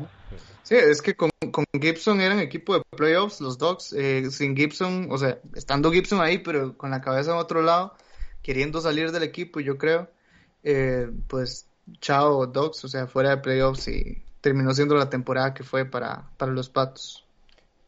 Sí, 0.62 0.76
es 0.76 1.00
que 1.00 1.14
con, 1.16 1.30
con 1.50 1.64
Gibson 1.80 2.20
eran 2.20 2.38
equipo 2.38 2.74
de 2.74 2.82
playoffs, 2.96 3.40
los 3.40 3.56
Dogs. 3.56 3.94
eh, 3.94 4.30
sin 4.30 4.54
Gibson, 4.54 5.08
o 5.10 5.16
sea, 5.16 5.38
estando 5.54 5.90
Gibson 5.90 6.20
ahí, 6.20 6.38
pero 6.38 6.76
con 6.76 6.90
la 6.90 7.00
cabeza 7.00 7.32
en 7.32 7.38
otro 7.38 7.62
lado, 7.62 7.94
queriendo 8.42 8.80
salir 8.82 9.10
del 9.10 9.22
equipo, 9.22 9.60
yo 9.60 9.78
creo, 9.78 10.10
eh, 10.62 11.10
pues 11.28 11.67
chao 12.01 12.46
Dogs, 12.46 12.85
o 12.85 12.88
sea, 12.88 13.07
fuera 13.07 13.31
de 13.31 13.38
playoffs 13.38 13.88
y 13.88 14.22
terminó 14.40 14.72
siendo 14.72 14.94
la 14.94 15.11
temporada 15.11 15.55
que 15.55 15.64
fue 15.64 15.85
para, 15.85 16.31
para 16.37 16.53
los 16.53 16.68
Patos. 16.68 17.24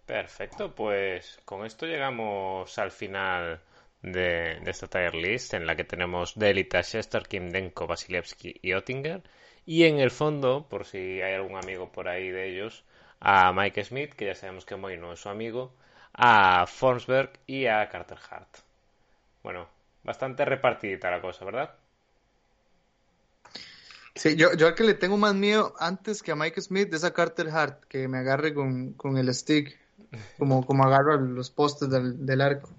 Perfecto, 0.06 0.74
pues 0.74 1.38
con 1.44 1.64
esto 1.64 1.86
llegamos 1.86 2.78
al 2.78 2.90
final 2.90 3.60
de, 4.02 4.58
esta 4.66 4.88
tier 4.88 5.14
list 5.14 5.54
en 5.54 5.66
la 5.66 5.76
que 5.76 5.84
tenemos 5.84 6.38
de 6.38 6.50
élite 6.50 6.78
a 6.78 6.82
Chester, 6.82 7.22
Kimdenko, 7.28 7.86
Vasilevsky 7.86 8.56
y 8.62 8.72
Oettinger. 8.72 9.22
Y 9.66 9.84
en 9.84 10.00
el 10.00 10.10
fondo, 10.10 10.66
por 10.68 10.84
si 10.86 11.20
hay 11.22 11.34
algún 11.34 11.56
amigo 11.56 11.92
por 11.92 12.08
ahí 12.08 12.28
de 12.30 12.48
ellos, 12.48 12.84
a 13.20 13.52
Mike 13.52 13.84
Smith, 13.84 14.14
que 14.14 14.26
ya 14.26 14.34
sabemos 14.34 14.64
que 14.64 14.76
Moy 14.76 14.96
no 14.96 15.12
es 15.12 15.20
su 15.20 15.28
amigo, 15.28 15.74
a 16.12 16.66
Forsberg 16.66 17.32
y 17.46 17.66
a 17.66 17.88
Carter 17.88 18.18
Hart. 18.30 18.48
Bueno, 19.42 19.68
bastante 20.02 20.44
repartidita 20.44 21.10
la 21.10 21.20
cosa, 21.20 21.44
¿verdad? 21.44 21.74
Sí, 24.14 24.36
yo, 24.36 24.52
yo 24.54 24.66
al 24.66 24.74
que 24.74 24.84
le 24.84 24.94
tengo 24.94 25.16
más 25.16 25.34
miedo 25.34 25.74
antes 25.78 26.22
que 26.22 26.32
a 26.32 26.36
Mike 26.36 26.60
Smith 26.60 26.92
es 26.92 27.04
a 27.04 27.12
Carter 27.12 27.48
Hart, 27.48 27.84
que 27.84 28.08
me 28.08 28.18
agarre 28.18 28.52
con, 28.52 28.92
con 28.94 29.16
el 29.16 29.32
stick, 29.32 29.78
como, 30.38 30.66
como 30.66 30.84
agarro 30.84 31.16
los 31.20 31.50
postes 31.50 31.88
del, 31.88 32.26
del 32.26 32.40
arco. 32.40 32.70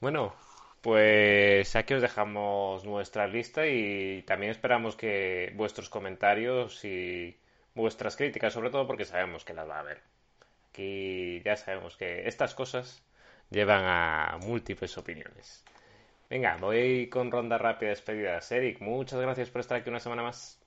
Bueno, 0.00 0.34
pues 0.82 1.74
aquí 1.76 1.94
os 1.94 2.02
dejamos 2.02 2.84
nuestra 2.84 3.26
lista 3.26 3.66
y 3.66 4.22
también 4.26 4.52
esperamos 4.52 4.96
que 4.96 5.50
vuestros 5.56 5.88
comentarios 5.88 6.84
y 6.84 7.38
vuestras 7.74 8.16
críticas, 8.16 8.52
sobre 8.52 8.68
todo 8.68 8.86
porque 8.86 9.06
sabemos 9.06 9.46
que 9.46 9.54
las 9.54 9.66
va 9.66 9.76
a 9.76 9.80
haber. 9.80 10.02
Aquí 10.68 11.40
ya 11.42 11.56
sabemos 11.56 11.96
que 11.96 12.28
estas 12.28 12.54
cosas 12.54 13.02
llevan 13.50 13.84
a 13.84 14.38
múltiples 14.42 14.98
opiniones. 14.98 15.64
Venga, 16.34 16.56
voy 16.60 17.08
con 17.10 17.30
ronda 17.30 17.58
rápida 17.58 17.90
de 17.90 17.94
despedidas. 17.94 18.50
Eric, 18.50 18.80
muchas 18.80 19.20
gracias 19.20 19.50
por 19.50 19.60
estar 19.60 19.78
aquí 19.78 19.88
una 19.88 20.00
semana 20.00 20.24
más. 20.24 20.58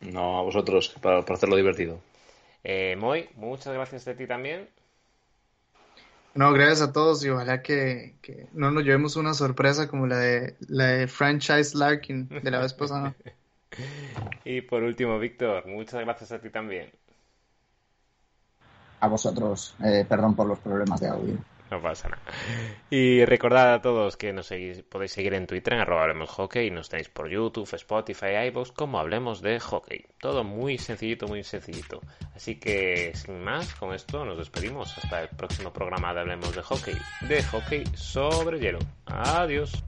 No, 0.00 0.38
a 0.38 0.42
vosotros, 0.42 0.96
para, 1.02 1.20
para 1.20 1.34
hacerlo 1.34 1.56
divertido. 1.56 2.00
Eh, 2.64 2.96
Moy, 2.96 3.28
muchas 3.34 3.74
gracias 3.74 4.06
de 4.06 4.14
ti 4.14 4.26
también. 4.26 4.66
No, 6.32 6.54
gracias 6.54 6.80
a 6.80 6.92
todos 6.94 7.22
y 7.22 7.28
ojalá 7.28 7.60
que, 7.60 8.14
que 8.22 8.46
no 8.54 8.70
nos 8.70 8.82
llevemos 8.82 9.16
una 9.16 9.34
sorpresa 9.34 9.88
como 9.88 10.06
la 10.06 10.16
de 10.16 10.56
la 10.68 10.86
de 10.86 11.06
Franchise 11.06 11.76
Larkin 11.76 12.26
de 12.26 12.50
la 12.50 12.60
vez 12.60 12.72
pasada. 12.72 13.14
y 14.46 14.62
por 14.62 14.82
último, 14.82 15.18
Víctor, 15.18 15.66
muchas 15.66 16.00
gracias 16.00 16.32
a 16.32 16.40
ti 16.40 16.48
también. 16.48 16.90
A 19.00 19.08
vosotros, 19.08 19.76
eh, 19.84 20.06
perdón 20.08 20.34
por 20.34 20.46
los 20.46 20.58
problemas 20.60 20.98
de 20.98 21.08
audio. 21.08 21.36
No 21.70 21.82
pasa 21.82 22.08
nada. 22.08 22.22
Y 22.90 23.24
recordad 23.24 23.74
a 23.74 23.82
todos 23.82 24.16
que 24.16 24.32
nos 24.32 24.46
seguís, 24.46 24.82
podéis 24.82 25.12
seguir 25.12 25.34
en 25.34 25.46
Twitter 25.46 25.74
en 25.74 25.80
arroba 25.80 26.02
hablemos 26.02 26.30
hockey 26.30 26.68
y 26.68 26.70
nos 26.70 26.88
tenéis 26.88 27.08
por 27.08 27.28
YouTube, 27.28 27.68
Spotify, 27.74 28.48
iVoox 28.48 28.72
como 28.72 28.98
hablemos 28.98 29.42
de 29.42 29.60
hockey. 29.60 30.06
Todo 30.18 30.44
muy 30.44 30.78
sencillito, 30.78 31.26
muy 31.26 31.44
sencillito. 31.44 32.00
Así 32.34 32.58
que 32.58 33.12
sin 33.14 33.42
más, 33.42 33.74
con 33.74 33.94
esto 33.94 34.24
nos 34.24 34.38
despedimos 34.38 34.96
hasta 34.96 35.22
el 35.22 35.28
próximo 35.28 35.72
programa 35.72 36.14
de 36.14 36.20
Hablemos 36.20 36.54
de 36.54 36.62
hockey. 36.62 36.96
De 37.28 37.42
hockey 37.42 37.84
sobre 37.94 38.58
hielo. 38.58 38.78
Adiós. 39.06 39.87